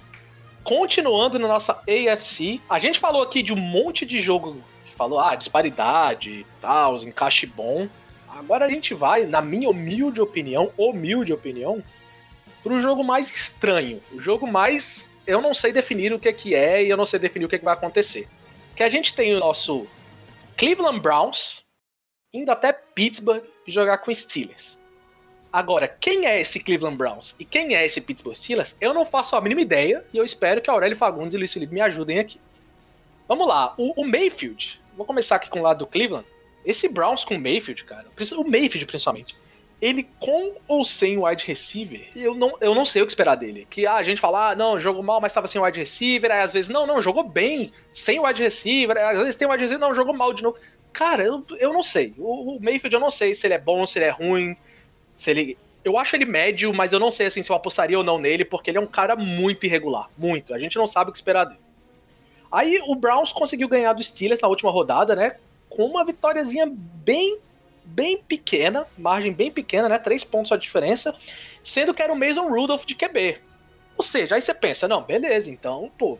[0.62, 5.18] continuando na nossa AFC, a gente falou aqui de um monte de jogo que falou,
[5.18, 7.88] ah, disparidade e tal, encaixe bom.
[8.28, 11.82] Agora a gente vai, na minha humilde opinião, humilde opinião,
[12.66, 16.52] pro jogo mais estranho, o jogo mais eu não sei definir o que é que
[16.52, 18.28] é e eu não sei definir o que, é que vai acontecer.
[18.74, 19.86] Que a gente tem o nosso
[20.56, 21.64] Cleveland Browns
[22.34, 24.80] indo até Pittsburgh jogar com Steelers.
[25.52, 29.36] Agora, quem é esse Cleveland Browns e quem é esse Pittsburgh Steelers, eu não faço
[29.36, 32.40] a mínima ideia e eu espero que Aurélio Fagundes e Luiz Felipe me ajudem aqui.
[33.28, 36.26] Vamos lá, o, o Mayfield, vou começar aqui com o lado do Cleveland.
[36.64, 39.36] Esse Browns com o Mayfield, cara, o Mayfield principalmente,
[39.80, 43.66] ele com ou sem wide receiver, eu não, eu não sei o que esperar dele.
[43.68, 46.40] Que ah, a gente fala, ah, não, jogou mal, mas estava sem wide receiver, aí
[46.40, 49.94] às vezes, não, não, jogou bem, sem wide receiver, às vezes tem wide receiver, não,
[49.94, 50.56] jogou mal de novo.
[50.92, 52.14] Cara, eu, eu não sei.
[52.16, 54.56] O, o Mayfield eu não sei se ele é bom, se ele é ruim,
[55.14, 58.02] se ele eu acho ele médio, mas eu não sei assim se eu apostaria ou
[58.02, 60.10] não nele, porque ele é um cara muito irregular.
[60.18, 60.52] Muito.
[60.52, 61.60] A gente não sabe o que esperar dele.
[62.50, 65.36] Aí o Browns conseguiu ganhar do Steelers na última rodada, né?
[65.68, 67.38] Com uma vitóriazinha bem,
[67.86, 69.98] bem pequena, margem bem pequena, né?
[69.98, 71.16] Três pontos a diferença,
[71.62, 73.38] sendo que era o Mason Rudolph de QB.
[73.96, 76.18] Ou seja, aí você pensa, não, beleza, então, pô,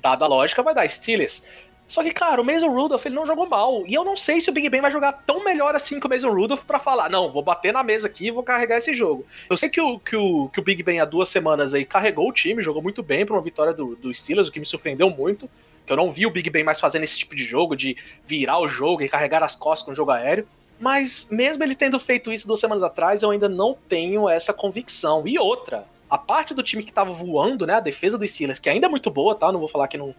[0.00, 1.44] dada a lógica, vai dar Steelers.
[1.92, 3.84] Só que, cara, o Mason Rudolph ele não jogou mal.
[3.86, 6.08] E eu não sei se o Big Ben vai jogar tão melhor assim que o
[6.08, 9.26] Mason Rudolph para falar, não, vou bater na mesa aqui e vou carregar esse jogo.
[9.50, 12.30] Eu sei que o, que, o, que o Big Ben há duas semanas aí carregou
[12.30, 15.10] o time, jogou muito bem para uma vitória do, do Steelers, o que me surpreendeu
[15.10, 15.50] muito.
[15.84, 17.94] Que eu não vi o Big Ben mais fazendo esse tipo de jogo, de
[18.24, 20.48] virar o jogo e carregar as costas com o jogo aéreo.
[20.82, 25.22] Mas mesmo ele tendo feito isso duas semanas atrás, eu ainda não tenho essa convicção.
[25.24, 27.74] E outra, a parte do time que tava voando, né?
[27.74, 29.52] A defesa dos Steelers, que ainda é muito boa, tá?
[29.52, 30.12] Não vou falar que não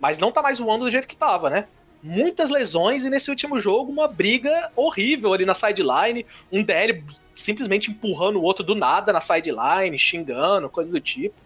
[0.00, 1.68] mas não tá mais voando do jeito que tava, né?
[2.02, 7.88] Muitas lesões e nesse último jogo uma briga horrível ali na sideline, um DL simplesmente
[7.88, 11.36] empurrando o outro do nada na sideline, xingando, coisa do tipo.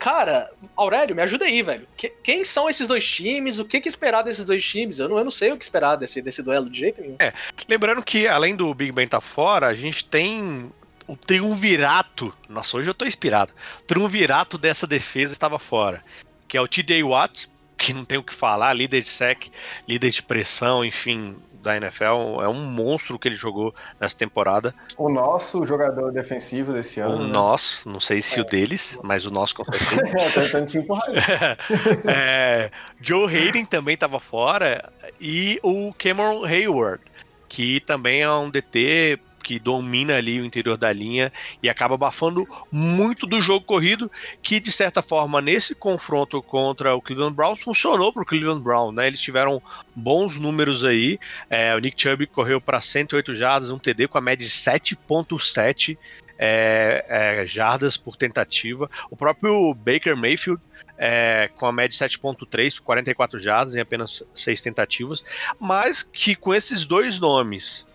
[0.00, 1.86] Cara, Aurélio, me ajuda aí, velho.
[1.94, 3.58] Que, quem são esses dois times?
[3.58, 4.98] O que, que esperar desses dois times?
[4.98, 7.16] Eu não, eu não sei o que esperar desse, desse duelo de jeito nenhum.
[7.18, 7.34] É,
[7.68, 10.72] lembrando que além do Big Ben tá fora, a gente tem
[11.06, 12.34] o triunvirato.
[12.48, 13.52] Nossa, hoje eu tô inspirado.
[13.80, 16.02] O triunvirato dessa defesa estava fora.
[16.48, 19.48] Que é o TJ Watt, que não tem o que falar, líder de sec,
[19.86, 22.40] líder de pressão, enfim, da NFL.
[22.42, 24.74] É um monstro que ele jogou nessa temporada.
[24.96, 27.16] O nosso jogador defensivo desse ano.
[27.16, 27.32] O né?
[27.32, 28.42] nosso, não sei se é.
[28.42, 30.50] o deles, mas o nosso com certeza.
[32.06, 37.02] é, Joe Hayden também estava fora e o Cameron Hayward,
[37.48, 41.32] que também é um DT que domina ali o interior da linha
[41.62, 44.10] e acaba abafando muito do jogo corrido,
[44.42, 48.94] que de certa forma nesse confronto contra o Cleveland Browns funcionou para o Cleveland Browns,
[48.94, 49.06] né?
[49.06, 49.62] Eles tiveram
[49.94, 51.18] bons números aí.
[51.48, 55.96] É, o Nick Chubb correu para 108 jardas, um TD com a média de 7.7
[56.38, 58.90] é, é, jardas por tentativa.
[59.10, 60.60] O próprio Baker Mayfield
[60.96, 65.24] é, com a média de 7.3 por 44 jardas em apenas 6 tentativas,
[65.58, 67.86] mas que com esses dois nomes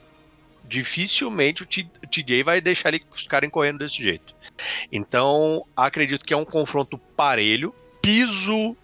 [0.68, 4.36] dificilmente o TJ vai deixar eles ficarem correndo desse jeito.
[4.92, 7.74] Então, acredito que é um confronto parelho.
[8.02, 8.76] Piso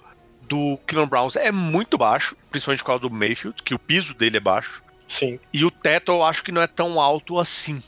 [0.42, 4.38] do Cleveland Browns é muito baixo, principalmente por causa do Mayfield, que o piso dele
[4.38, 4.84] é baixo.
[5.08, 5.40] Sim.
[5.54, 7.82] E o teto eu acho que não é tão alto assim.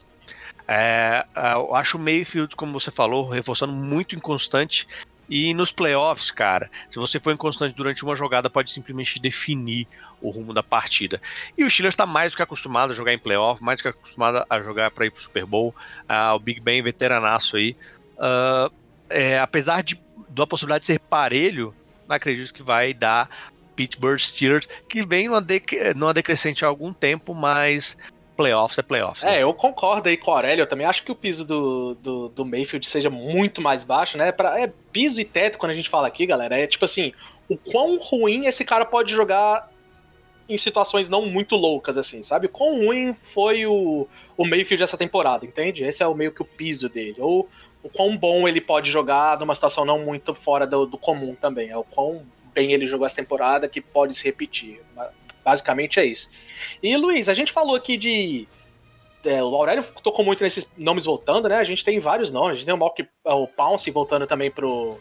[0.68, 4.88] É, é eu acho o Mayfield, como você falou, reforçando muito inconstante.
[5.30, 9.88] E nos playoffs, cara, se você for inconstante durante uma jogada, pode simplesmente definir
[10.24, 11.22] o rumo da partida.
[11.58, 13.88] E o Steelers está mais do que acostumado a jogar em playoff, mais do que
[13.90, 15.76] acostumado a jogar para ir pro Super Bowl.
[16.04, 17.76] Uh, o Big Ben veteranaço aí.
[18.18, 18.74] Uh,
[19.10, 21.76] é, apesar de da possibilidade de ser parelho,
[22.08, 23.30] não acredito que vai dar
[23.76, 27.96] Pittsburgh Steelers, que vem numa, dec numa decrescente há algum tempo, mas
[28.36, 29.24] playoffs é playoffs.
[29.24, 29.38] né?
[29.38, 30.64] É, eu concordo aí com o Aurélio.
[30.64, 34.32] Eu também acho que o piso do, do, do Mayfield seja muito mais baixo, né?
[34.32, 36.58] Pra, é piso e teto quando a gente fala aqui, galera.
[36.58, 37.14] É tipo assim,
[37.48, 39.70] o quão ruim esse cara pode jogar
[40.48, 42.48] em situações não muito loucas, assim, sabe?
[42.48, 45.84] Quão ruim foi o, o Mayfield essa temporada, entende?
[45.84, 47.16] Esse é o meio que o piso dele.
[47.20, 47.48] Ou
[47.82, 51.70] o quão bom ele pode jogar numa situação não muito fora do, do comum também.
[51.70, 54.82] É o quão bem ele jogou essa temporada que pode se repetir.
[55.44, 56.30] Basicamente é isso.
[56.82, 58.48] E Luiz, a gente falou aqui de.
[59.26, 61.58] é, o Aurélio tocou muito nesses nomes voltando, né?
[61.58, 62.52] A gente tem vários nomes.
[62.52, 65.00] A gente tem o, Malk, o Pounce voltando também pro,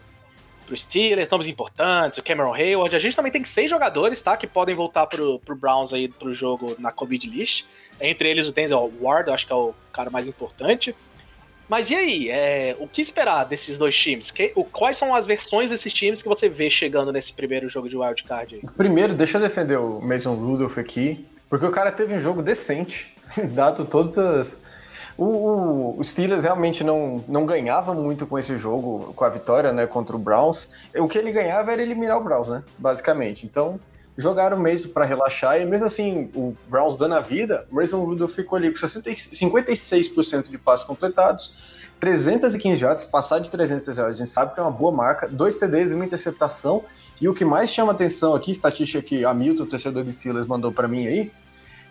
[0.65, 2.95] pro Steelers, nomes importantes, o Cameron Hayward.
[2.95, 4.35] A gente também tem seis jogadores, tá?
[4.37, 7.65] Que podem voltar pro, pro Browns aí pro jogo na Covid List.
[8.01, 10.95] Entre eles o Denzel Ward, eu acho que é o cara mais importante.
[11.69, 12.29] Mas e aí?
[12.29, 14.31] É, o que esperar desses dois times?
[14.31, 17.87] Que- o- quais são as versões desses times que você vê chegando nesse primeiro jogo
[17.87, 18.61] de Wild Card aí?
[18.75, 23.15] Primeiro, deixa eu defender o Mason Rudolph aqui, porque o cara teve um jogo decente,
[23.53, 24.61] dado todas as.
[25.17, 29.71] O, o- o Steelers realmente não, não ganhava muito com esse jogo, com a vitória
[29.71, 30.69] né, contra o Browns.
[30.97, 32.63] O que ele ganhava era eliminar o Browns, né?
[32.77, 33.45] Basicamente.
[33.45, 33.79] Então,
[34.17, 38.33] jogaram mesmo para relaxar, e mesmo assim, o Browns dando a vida, o Mason Rudolph
[38.33, 41.53] ficou ali com 60 e- 56% de passos completados,
[41.99, 45.57] 315 yards, passar de 300 yards, a gente sabe que é uma boa marca, dois
[45.57, 46.83] TDs e uma interceptação.
[47.21, 50.71] E o que mais chama atenção aqui, estatística que a Milton, torcedor de Steelers, mandou
[50.71, 51.31] para mim aí,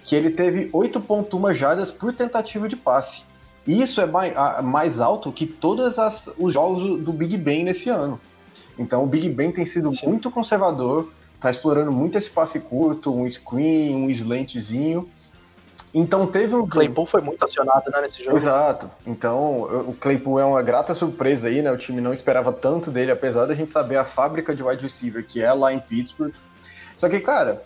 [0.02, 3.24] que ele teve 8.1 jardas por tentativa de passe.
[3.66, 7.62] Isso é mai- a- mais alto que todos as- os jogos do, do Big Ben
[7.64, 8.20] nesse ano.
[8.78, 10.08] Então o Big Ben tem sido Sim.
[10.08, 15.08] muito conservador, tá explorando muito esse passe curto, um screen, um slantzinho.
[15.94, 18.36] Então teve um O Claypool foi muito acionado né, nesse jogo.
[18.36, 18.90] Exato.
[19.06, 21.70] Então, o Claypool é uma grata surpresa aí, né?
[21.70, 25.24] O time não esperava tanto dele, apesar da gente saber a fábrica de wide receiver
[25.24, 26.32] que é lá em Pittsburgh.
[26.96, 27.62] Só que, cara,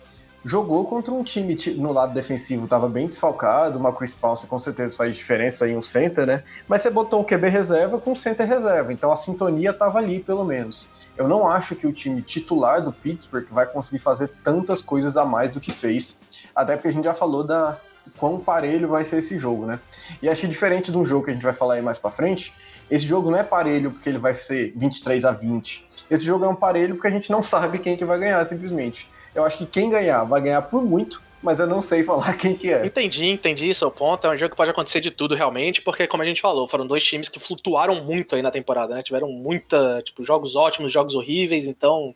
[0.47, 4.57] jogou contra um time ti- no lado defensivo, tava bem desfalcado, uma Chris Paulson com
[4.57, 6.43] certeza faz diferença aí um center, né?
[6.67, 10.21] Mas você botou um QB reserva com um center reserva, então a sintonia tava ali,
[10.21, 10.87] pelo menos.
[11.17, 15.25] Eu não acho que o time titular do Pittsburgh vai conseguir fazer tantas coisas a
[15.25, 16.15] mais do que fez,
[16.55, 17.77] até porque a gente já falou da
[18.17, 19.81] quão parelho vai ser esse jogo, né?
[20.21, 22.53] E que diferente de um jogo que a gente vai falar aí mais pra frente,
[22.89, 25.85] esse jogo não é parelho porque ele vai ser 23 a 20.
[26.09, 29.09] Esse jogo é um parelho porque a gente não sabe quem que vai ganhar, simplesmente.
[29.37, 32.55] Eu acho que quem ganhar vai ganhar por muito, mas eu não sei falar quem
[32.55, 32.85] que é.
[32.85, 34.25] Entendi, entendi seu ponto.
[34.25, 36.87] É um jogo que pode acontecer de tudo realmente, porque, como a gente falou, foram
[36.87, 39.03] dois times que flutuaram muito aí na temporada, né?
[39.03, 42.13] Tiveram muita, tipo, jogos ótimos, jogos horríveis, então.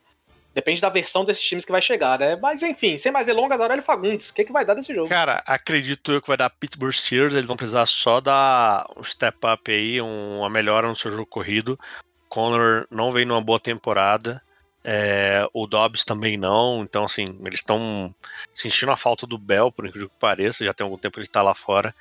[0.54, 2.36] Depende da versão desses times que vai chegar, né?
[2.36, 5.08] Mas enfim, sem mais delongas, Aurélio Fagundes, o que, que vai dar desse jogo?
[5.08, 9.38] Cara, acredito eu que vai dar Pittsburgh Steelers, eles vão precisar só dar um step
[9.48, 11.80] up aí, um- uma melhora no seu jogo corrido.
[12.28, 14.42] Connor não vem numa boa temporada,
[14.84, 18.14] é, o Dobbs também não, então assim, eles estão
[18.54, 21.28] sentindo a falta do Bell, por incrível que pareça, já tem algum tempo que ele
[21.28, 21.94] tá lá fora.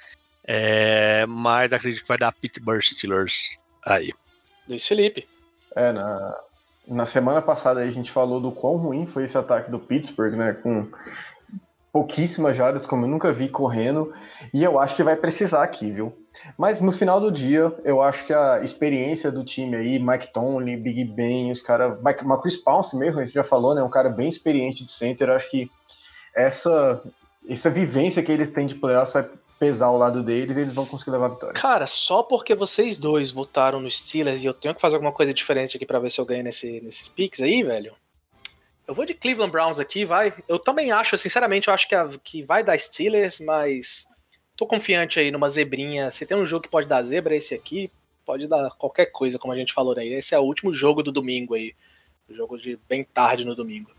[0.44, 4.12] É, mas acredito que vai dar Pittsburgh Steelers aí.
[4.68, 5.28] Luiz Felipe.
[5.76, 6.36] É, na,
[6.88, 10.54] na semana passada a gente falou do quão ruim foi esse ataque do Pittsburgh, né?
[10.54, 10.90] Com
[11.92, 14.12] pouquíssimas jardas, como eu nunca vi correndo,
[14.54, 16.16] e eu acho que vai precisar aqui, viu?
[16.56, 20.76] Mas no final do dia, eu acho que a experiência do time aí, Mike Tomlin,
[20.76, 22.00] Big Ben, os caras.
[22.00, 23.82] Marcus Pounce mesmo, a gente já falou, né?
[23.82, 25.30] Um cara bem experiente de center.
[25.30, 25.68] Acho que
[26.34, 27.02] essa,
[27.48, 29.28] essa vivência que eles têm de playoffs vai
[29.58, 31.54] pesar ao lado deles e eles vão conseguir levar a vitória.
[31.54, 35.34] Cara, só porque vocês dois votaram no Steelers e eu tenho que fazer alguma coisa
[35.34, 37.92] diferente aqui pra ver se eu ganho nesse, nesses picks aí, velho.
[38.90, 40.34] Eu vou de Cleveland Browns aqui, vai.
[40.48, 44.04] Eu também acho, sinceramente, eu acho que, a- que vai dar Steelers, mas
[44.56, 46.10] tô confiante aí numa zebrinha.
[46.10, 47.88] Se tem um jogo que pode dar zebra, esse aqui.
[48.26, 50.12] Pode dar qualquer coisa, como a gente falou aí.
[50.12, 51.72] Esse é o último jogo do domingo aí.
[52.30, 53.92] Jogo de bem tarde no domingo.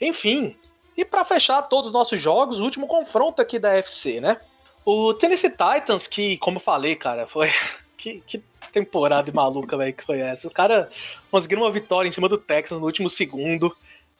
[0.00, 0.54] Enfim,
[0.96, 4.40] e pra fechar todos os nossos jogos, o último confronto aqui da FC, né?
[4.84, 7.50] O Tennessee Titans, que, como eu falei, cara, foi.
[7.98, 8.42] Que, que
[8.72, 10.46] temporada maluca, velho, que foi essa.
[10.46, 10.86] Os caras
[11.30, 13.74] conseguiram uma vitória em cima do Texas no último segundo.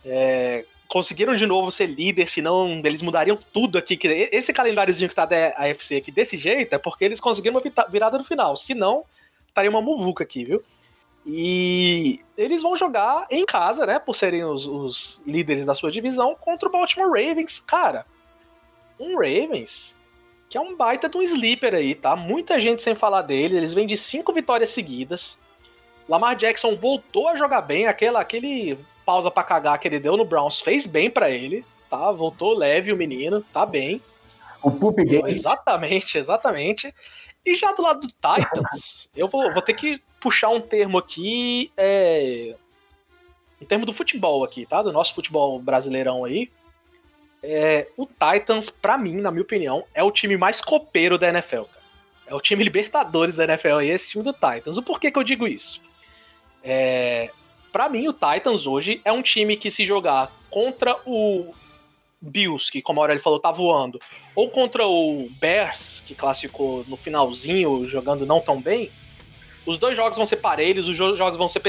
[0.06, 3.98] É, conseguiram de novo ser líder, senão eles mudariam tudo aqui.
[4.32, 8.16] Esse calendáriozinho que tá da AFC aqui desse jeito é porque eles conseguiram uma virada
[8.16, 8.56] no final.
[8.56, 9.04] Senão,
[9.48, 10.62] estaria uma muvuca aqui, viu?
[11.26, 13.98] E eles vão jogar em casa, né?
[13.98, 17.58] Por serem os, os líderes da sua divisão, contra o Baltimore Ravens.
[17.58, 18.06] Cara,
[18.98, 19.96] um Ravens
[20.48, 22.14] que é um baita de um sleeper aí, tá?
[22.14, 23.56] Muita gente sem falar dele.
[23.56, 25.38] Eles vêm de cinco vitórias seguidas.
[26.08, 27.86] Lamar Jackson voltou a jogar bem.
[27.86, 32.10] Aquela, aquele pausa pra cagar que ele deu no Browns fez bem pra ele, tá?
[32.12, 34.00] Voltou leve o menino, tá bem.
[34.62, 35.30] O Poop Game.
[35.30, 36.92] Exatamente, exatamente.
[37.44, 41.70] E já do lado do Titans, eu vou, vou ter que puxar um termo aqui,
[41.76, 42.56] é,
[43.60, 44.82] um termo do futebol aqui, tá?
[44.82, 46.50] Do nosso futebol brasileirão aí.
[47.42, 51.62] É, o Titans, pra mim, na minha opinião, é o time mais copeiro da NFL,
[51.62, 51.86] cara.
[52.26, 54.76] É o time Libertadores da NFL e esse time do Titans.
[54.76, 55.80] O porquê que eu digo isso?
[56.68, 57.30] É,
[57.70, 61.54] para mim, o Titans hoje é um time que se jogar contra o
[62.20, 64.00] Bills, que como a Aurélio falou, tá voando,
[64.34, 68.90] ou contra o Bears, que classificou no finalzinho, jogando não tão bem,
[69.64, 71.62] os dois jogos vão ser parelhos, os jogos vão ser,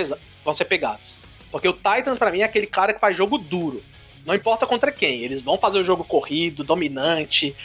[0.44, 1.20] vão ser pegados.
[1.52, 3.84] Porque o Titans, para mim, é aquele cara que faz jogo duro.
[4.26, 7.56] Não importa contra quem, eles vão fazer o jogo corrido, dominante,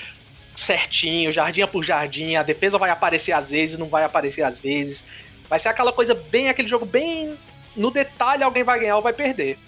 [0.54, 5.04] certinho, jardim por jardim, a defesa vai aparecer às vezes, não vai aparecer às vezes.
[5.52, 7.38] Vai ser aquela coisa bem, aquele jogo bem
[7.76, 9.58] no detalhe, alguém vai ganhar ou vai perder.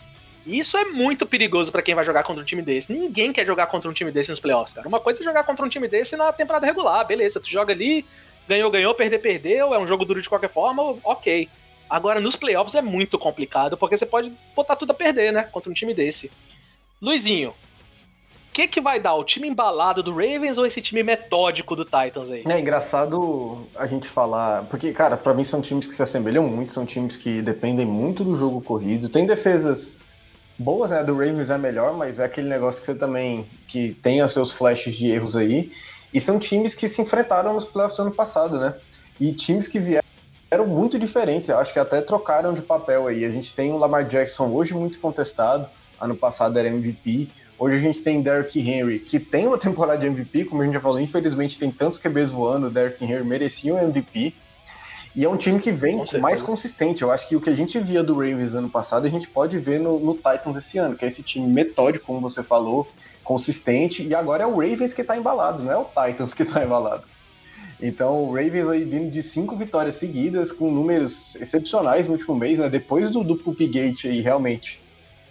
[0.47, 2.91] E isso é muito perigoso para quem vai jogar contra um time desse.
[2.91, 4.89] Ninguém quer jogar contra um time desse nos playoffs, cara.
[4.89, 7.39] Uma coisa é jogar contra um time desse na temporada regular, beleza.
[7.39, 8.03] Tu joga ali,
[8.49, 11.51] ganhou, ganhou, perder, perdeu, é um jogo duro de qualquer forma, ok.
[11.91, 15.43] Agora, nos playoffs é muito complicado, porque você pode botar tudo a perder, né?
[15.53, 16.33] Contra um time desse.
[16.99, 17.53] Luizinho,
[18.55, 19.15] que que vai dar?
[19.15, 22.45] O time embalado do Ravens ou esse time metódico do Titans aí?
[22.49, 26.73] É engraçado a gente falar, porque, cara, para mim são times que se assemelham muito,
[26.73, 29.09] são times que dependem muito do jogo corrido.
[29.09, 29.97] Tem defesas
[30.57, 31.03] boas, né?
[31.03, 34.53] Do Ravens é melhor, mas é aquele negócio que você também que tem os seus
[34.53, 35.73] flashes de erros aí.
[36.13, 38.75] E são times que se enfrentaram nos playoffs ano passado, né?
[39.19, 40.05] E times que vieram
[40.49, 41.49] eram muito diferentes.
[41.49, 43.25] Eu acho que até trocaram de papel aí.
[43.25, 45.69] A gente tem o Lamar Jackson hoje muito contestado.
[46.01, 47.33] Ano passado era MVP.
[47.59, 50.75] Hoje a gente tem Derrick Henry, que tem uma temporada de MVP, como a gente
[50.75, 54.35] já falou, infelizmente tem tantos QBs voando, o Derrick Henry merecia um MVP.
[55.17, 57.03] E é um time que vem mais consistente.
[57.03, 59.57] Eu acho que o que a gente via do Ravens ano passado, a gente pode
[59.61, 62.89] ver no, no, Titans esse ano, que é esse time metódico, como você falou,
[63.23, 64.03] consistente.
[64.03, 67.05] E agora é o Ravens que tá embalado, não é o Titans que tá embalado.
[67.81, 72.59] Então, o Ravens aí vindo de cinco vitórias seguidas, com números excepcionais no último mês,
[72.59, 72.69] né?
[72.69, 74.83] Depois do, do Gate aí, realmente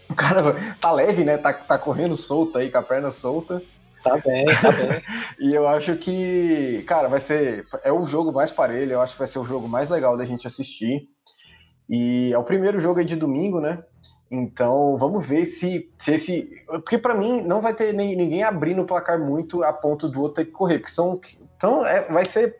[0.09, 1.37] o cara tá leve, né?
[1.37, 3.61] Tá, tá correndo solto aí, com a perna solta.
[4.03, 5.01] Tá bem, tá bem.
[5.39, 7.65] e eu acho que, cara, vai ser.
[7.83, 10.25] É o jogo mais parelho, eu acho que vai ser o jogo mais legal da
[10.25, 11.07] gente assistir.
[11.89, 13.81] E é o primeiro jogo aí de domingo, né?
[14.29, 16.65] Então, vamos ver se, se esse.
[16.65, 20.19] Porque para mim não vai ter nem, ninguém abrindo o placar muito a ponto do
[20.19, 21.21] outro ter que correr, porque são.
[21.55, 22.57] Então, é, vai ser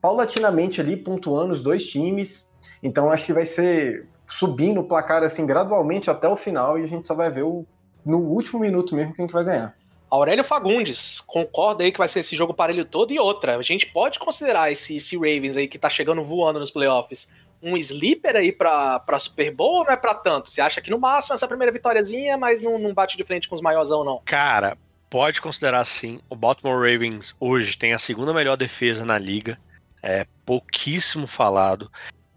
[0.00, 2.50] paulatinamente ali, pontuando os dois times.
[2.82, 6.86] Então, acho que vai ser subindo o placar assim gradualmente até o final e a
[6.86, 7.66] gente só vai ver o,
[8.04, 9.74] no último minuto mesmo quem que vai ganhar.
[10.10, 13.12] Aurélio Fagundes, concorda aí que vai ser esse jogo parelho todo?
[13.12, 16.70] E outra, a gente pode considerar esse, esse Ravens aí que tá chegando voando nos
[16.70, 17.28] playoffs
[17.62, 20.50] um sleeper aí pra, pra Super Bowl ou não é pra tanto?
[20.50, 23.54] Você acha que no máximo essa primeira vitóriazinha, mas não, não bate de frente com
[23.54, 24.20] os maiorzão, não?
[24.24, 24.76] Cara,
[25.08, 26.18] pode considerar sim.
[26.28, 29.58] O Baltimore Ravens hoje tem a segunda melhor defesa na liga.
[30.02, 31.90] É pouquíssimo falado.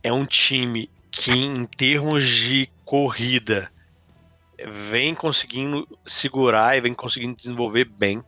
[0.03, 3.72] É um time que em termos de corrida
[4.68, 8.22] vem conseguindo segurar e vem conseguindo desenvolver bem.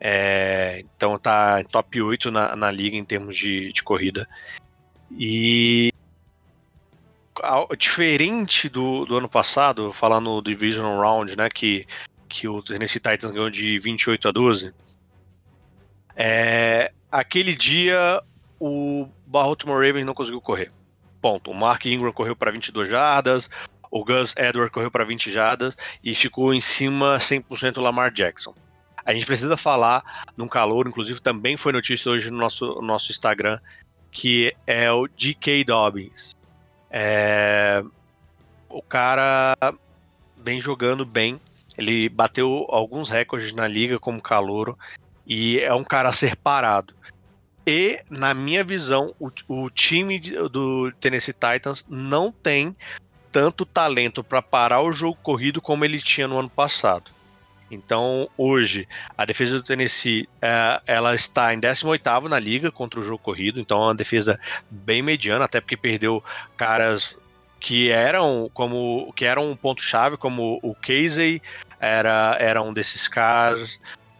[0.00, 4.28] É, então tá top 8 na, na liga em termos de, de corrida.
[5.12, 5.92] E
[7.78, 11.86] diferente do, do ano passado, falando do Divisional Round, né, que,
[12.28, 14.74] que o Tennessee Titans ganhou de 28 a 12,
[16.16, 18.20] é, aquele dia
[18.58, 20.72] o Baltimore Ravens não conseguiu correr.
[21.20, 21.50] Ponto.
[21.50, 23.50] O Mark Ingram correu para 22 jardas,
[23.90, 28.54] o Gus Edwards correu para 20 jardas e ficou em cima 100% Lamar Jackson.
[29.04, 33.58] A gente precisa falar num calor, inclusive também foi notícia hoje no nosso, nosso Instagram,
[34.10, 36.36] que é o DK Dobbins.
[36.90, 37.82] É...
[38.68, 39.56] O cara
[40.36, 41.40] vem jogando bem,
[41.76, 44.78] ele bateu alguns recordes na liga como calouro
[45.26, 46.94] e é um cara a ser parado.
[47.70, 52.74] E, na minha visão, o, o time do Tennessee Titans não tem
[53.30, 57.10] tanto talento para parar o jogo corrido como ele tinha no ano passado.
[57.70, 58.88] Então, hoje,
[59.18, 63.60] a defesa do Tennessee é, ela está em 18 na liga contra o jogo corrido,
[63.60, 64.40] então é uma defesa
[64.70, 66.24] bem mediana, até porque perdeu
[66.56, 67.18] caras
[67.60, 71.42] que eram como que eram um ponto chave, como o Casey
[71.78, 73.78] era, era um desses caras,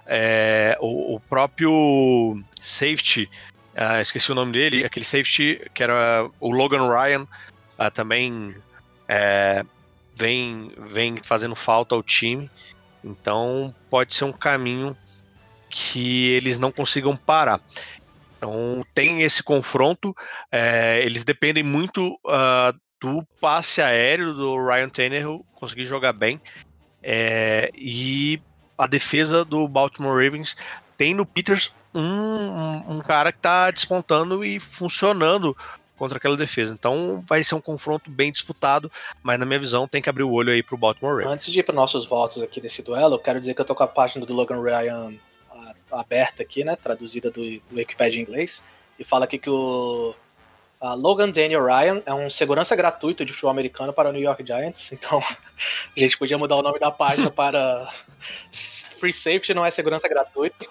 [0.09, 3.29] é, o, o, próprio safety,
[3.75, 8.57] uh, esqueci o nome dele, aquele safety que era o Logan Ryan, uh, também
[9.07, 9.63] é,
[10.17, 12.51] vem, vem fazendo falta ao time.
[13.05, 14.97] Então pode ser um caminho
[15.69, 17.61] que eles não consigam parar.
[18.39, 20.15] Então tem esse confronto,
[20.51, 26.41] é, eles dependem muito uh, do passe aéreo do Ryan Tannehill conseguir jogar bem.
[27.03, 28.41] É, e
[28.79, 30.57] a defesa do Baltimore Ravens
[30.97, 35.57] tem no Peters um, um, um cara que está despontando e funcionando
[35.97, 36.73] contra aquela defesa.
[36.73, 38.91] Então vai ser um confronto bem disputado,
[39.23, 41.33] mas na minha visão tem que abrir o olho aí pro Baltimore Ravens.
[41.33, 43.75] Antes de ir para nossos votos aqui desse duelo, eu quero dizer que eu tô
[43.75, 45.13] com a página do Logan Ryan
[45.91, 46.77] aberta aqui, né?
[46.77, 48.65] Traduzida do, do Wikipedia em inglês.
[48.99, 50.15] E fala aqui que o
[50.81, 54.45] a Logan Daniel Ryan é um segurança gratuito de futebol americano para o New York
[54.47, 54.93] Giants.
[54.99, 57.89] Então a gente podia mudar o nome da página para
[58.99, 60.69] Free Safety não é segurança gratuito.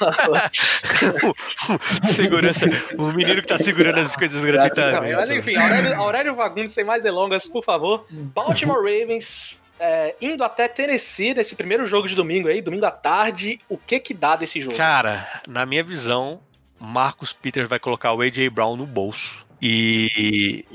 [2.02, 2.66] Segurança,
[2.98, 5.16] o menino que tá segurando as coisas gratuitamente.
[5.16, 8.06] Mas enfim, Aurélio, Aurélio Fagundes, sem mais delongas, por favor.
[8.10, 13.60] Baltimore Ravens é, indo até Tennessee nesse primeiro jogo de domingo aí, domingo à tarde.
[13.68, 14.76] O que que dá desse jogo?
[14.76, 16.40] Cara, na minha visão,
[16.82, 19.46] Marcus Peters vai colocar o AJ Brown no bolso.
[19.60, 20.66] E,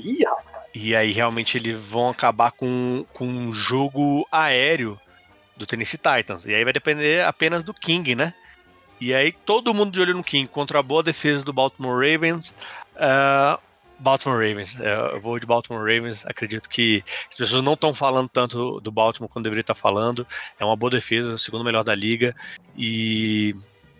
[0.74, 4.98] e aí realmente eles vão acabar com, com um jogo aéreo
[5.54, 6.46] do Tennessee Titans.
[6.46, 8.32] E aí vai depender apenas do King, né?
[8.98, 12.54] E aí todo mundo de olho no King contra a boa defesa do Baltimore Ravens.
[12.96, 13.58] ah,
[13.98, 14.80] Baltimore Ravens.
[14.80, 16.24] É, Eu vou de Baltimore Ravens.
[16.26, 20.26] Acredito que as pessoas não estão falando tanto do Baltimore quando deveria estar falando.
[20.58, 22.34] É uma boa defesa, o segundo melhor da liga.
[22.76, 23.54] E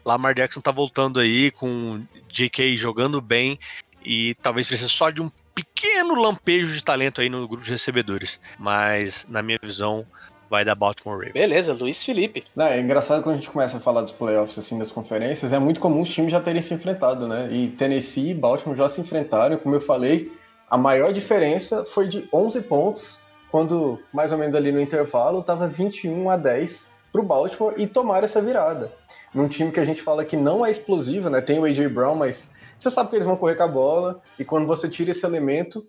[0.08, 3.58] Lamar Jackson tá voltando aí com JK jogando bem
[4.02, 8.40] e talvez precise só de um pequeno lampejo de talento aí no grupo de recebedores.
[8.58, 10.06] Mas, na minha visão,
[10.48, 11.34] vai dar Baltimore Ravens.
[11.34, 12.42] beleza, Luiz Felipe.
[12.56, 15.58] Não, é engraçado quando a gente começa a falar dos playoffs, assim, das conferências, é
[15.58, 17.46] muito comum os times já terem se enfrentado, né?
[17.52, 20.32] E Tennessee e Baltimore já se enfrentaram, como eu falei,
[20.70, 23.18] a maior diferença foi de 11 pontos,
[23.50, 28.24] quando, mais ou menos ali no intervalo, tava 21 a 10 pro Baltimore e tomar
[28.24, 28.92] essa virada.
[29.34, 31.40] Num time que a gente fala que não é explosivo, né?
[31.40, 31.88] Tem o A.J.
[31.88, 35.10] Brown, mas você sabe que eles vão correr com a bola, e quando você tira
[35.10, 35.84] esse elemento,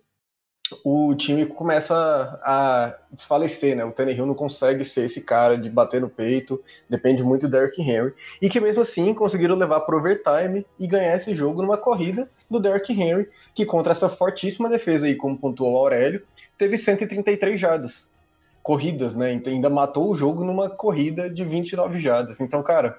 [0.84, 1.94] o time começa
[2.42, 3.84] a desfalecer, né?
[3.84, 7.80] O Tannehill não consegue ser esse cara de bater no peito, depende muito do Derrick
[7.80, 8.12] Henry.
[8.40, 12.60] E que mesmo assim conseguiram levar pro overtime e ganhar esse jogo numa corrida do
[12.60, 16.24] Derrick Henry, que contra essa fortíssima defesa aí, como pontuou o Aurélio,
[16.56, 18.09] teve 133 jardas
[18.62, 19.32] corridas, né?
[19.32, 22.40] Então, ainda matou o jogo numa corrida de 29 jardas.
[22.40, 22.98] Então, cara,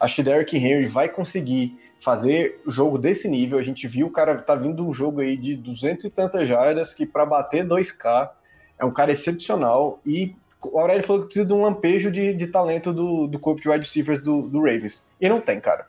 [0.00, 3.58] acho que Derrick Henry vai conseguir fazer jogo desse nível.
[3.58, 6.92] A gente viu o cara tá vindo um jogo aí de 200 e tantas jardas
[6.92, 8.30] que para bater 2K
[8.78, 12.46] é um cara excepcional e o Aurélio falou que precisa de um lampejo de, de
[12.46, 15.04] talento do, do corpo de wide receivers do, do Ravens.
[15.20, 15.86] E não tem, cara.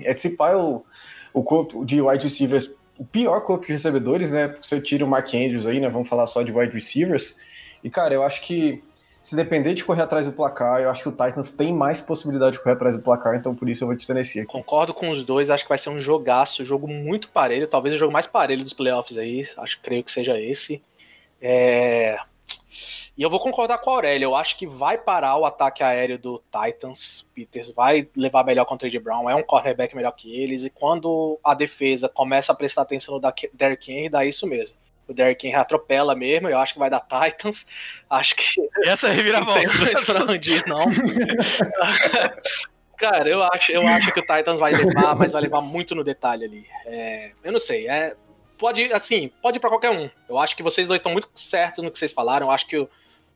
[0.00, 0.84] É se pá, o,
[1.32, 4.56] o corpo de wide receivers, o pior corpo de recebedores, né?
[4.60, 5.88] Você tira o Mark Andrews aí, né?
[5.88, 7.36] Vamos falar só de wide receivers.
[7.82, 8.82] E, cara, eu acho que
[9.22, 12.52] se depender de correr atrás do placar, eu acho que o Titans tem mais possibilidade
[12.52, 14.52] de correr atrás do placar, então por isso eu vou de Tennessee aqui.
[14.52, 17.98] Concordo com os dois, acho que vai ser um jogaço, jogo muito parelho, talvez o
[17.98, 20.82] jogo mais parelho dos playoffs aí, acho creio que seja esse.
[21.40, 22.16] É,
[23.16, 26.18] E eu vou concordar com a Aurélia, eu acho que vai parar o ataque aéreo
[26.18, 30.34] do Titans, Peters vai levar melhor contra o AJ Brown, é um cornerback melhor que
[30.34, 34.78] eles, e quando a defesa começa a prestar atenção no Derrick Henry, dá isso mesmo.
[35.10, 37.66] O Derrick Henry atropela mesmo, eu acho que vai dar Titans,
[38.08, 38.44] acho que
[38.84, 39.60] Essa é a não reviravolta.
[39.60, 40.84] tem mais pra onde ir, não.
[42.96, 46.04] Cara, eu acho, eu acho que o Titans vai levar, mas vai levar muito no
[46.04, 46.64] detalhe ali.
[46.86, 48.14] É, eu não sei, é,
[48.56, 50.08] pode, assim, pode ir pra qualquer um.
[50.28, 52.46] Eu acho que vocês dois estão muito certos no que vocês falaram.
[52.46, 52.88] Eu acho que o,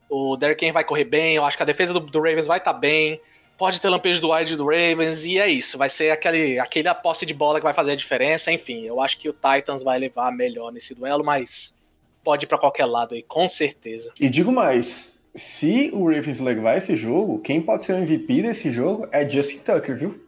[0.09, 2.59] o Derrick Henry vai correr bem, eu acho que a defesa do, do Ravens vai
[2.59, 3.21] estar bem.
[3.57, 5.79] Pode ter lampejo do wide do Ravens, e é isso.
[5.79, 8.51] Vai ser aquele, aquele a posse de bola que vai fazer a diferença.
[8.51, 11.79] Enfim, eu acho que o Titans vai levar melhor nesse duelo, mas
[12.25, 14.13] pode ir pra qualquer lado aí, com certeza.
[14.21, 18.73] E digo mais, se o Ravens levar esse jogo, quem pode ser o MVP desse
[18.73, 20.21] jogo é Justin Tucker, viu?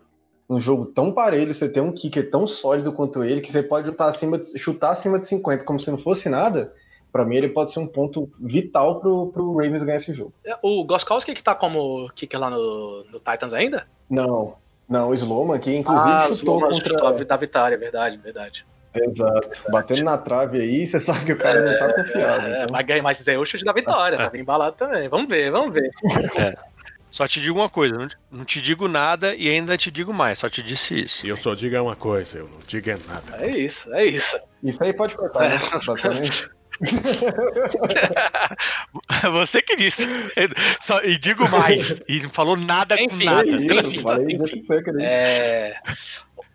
[0.48, 3.88] Um jogo tão parelho, você tem um kicker tão sólido quanto ele, que você pode
[3.88, 6.72] chutar acima de, chutar acima de 50 como se não fosse nada.
[7.16, 10.34] Pra mim, ele pode ser um ponto vital pro, pro Ravens ganhar esse jogo.
[10.62, 13.86] O Goskowski que tá como kicker lá no, no Titans ainda?
[14.10, 14.54] Não,
[14.86, 16.88] não, o Sloman aqui, inclusive, ah, chutou Sloman contra.
[16.90, 18.66] chutou a da vitória, verdade, verdade.
[18.94, 19.64] Exato.
[19.70, 22.46] Batendo na trave aí, você sabe que o cara não tá confiado.
[22.46, 22.66] É, então.
[22.72, 25.08] mas, ganha- mas é o chute da vitória, tá bem embalado também.
[25.08, 25.90] Vamos ver, vamos ver.
[27.10, 30.12] Só te digo uma coisa, não te- não te digo nada e ainda te digo
[30.12, 31.26] mais, só te disse isso.
[31.26, 33.36] E eu só digo uma coisa, eu não digo é nada.
[33.42, 34.38] É isso, é isso.
[34.62, 35.56] Isso aí pode cortar, né?
[35.86, 36.50] Basicamente.
[39.32, 40.06] Você que disse.
[40.80, 43.48] Só, e digo mais, e não falou nada Enfim, com nada.
[43.48, 44.02] enfim.
[44.02, 44.64] Falei enfim.
[45.00, 45.74] É,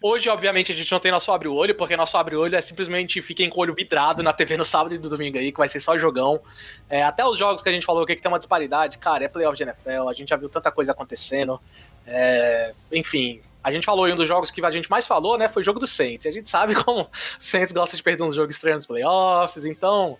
[0.03, 3.59] Hoje, obviamente, a gente não tem nosso abre-olho, porque nosso abre-olho é simplesmente fiquem com
[3.59, 5.95] o olho vidrado na TV no sábado e no domingo aí, que vai ser só
[5.95, 6.41] jogão.
[6.89, 9.27] É, até os jogos que a gente falou que, que tem uma disparidade, cara, é
[9.27, 11.61] playoff de NFL, a gente já viu tanta coisa acontecendo.
[12.05, 15.47] É, enfim, a gente falou em um dos jogos que a gente mais falou, né?
[15.47, 16.25] Foi o jogo do Saints.
[16.25, 19.65] E a gente sabe como o Saints gosta de perder uns jogos estranhos nos playoffs,
[19.65, 20.17] então.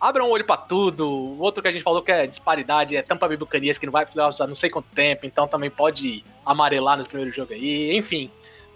[0.00, 1.08] Abram o olho pra tudo.
[1.08, 3.92] O outro que a gente falou que é disparidade é Tampa Bay Buccaneers, que não
[3.92, 7.96] vai playoffs há não sei quanto tempo, então também pode amarelar no primeiro jogo aí.
[7.96, 8.30] Enfim,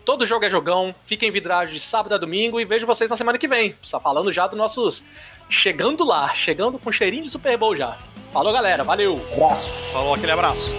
[0.06, 0.94] todo jogo é jogão.
[1.02, 3.76] Fiquem vidrados de sábado a domingo e vejo vocês na semana que vem.
[3.82, 5.04] Está falando já dos nossos.
[5.50, 7.98] Chegando lá, chegando com cheirinho de Super Bowl já.
[8.32, 8.82] Falou, galera.
[8.82, 9.20] Valeu.
[9.34, 9.68] Abraço.
[9.92, 10.72] Falou aquele abraço.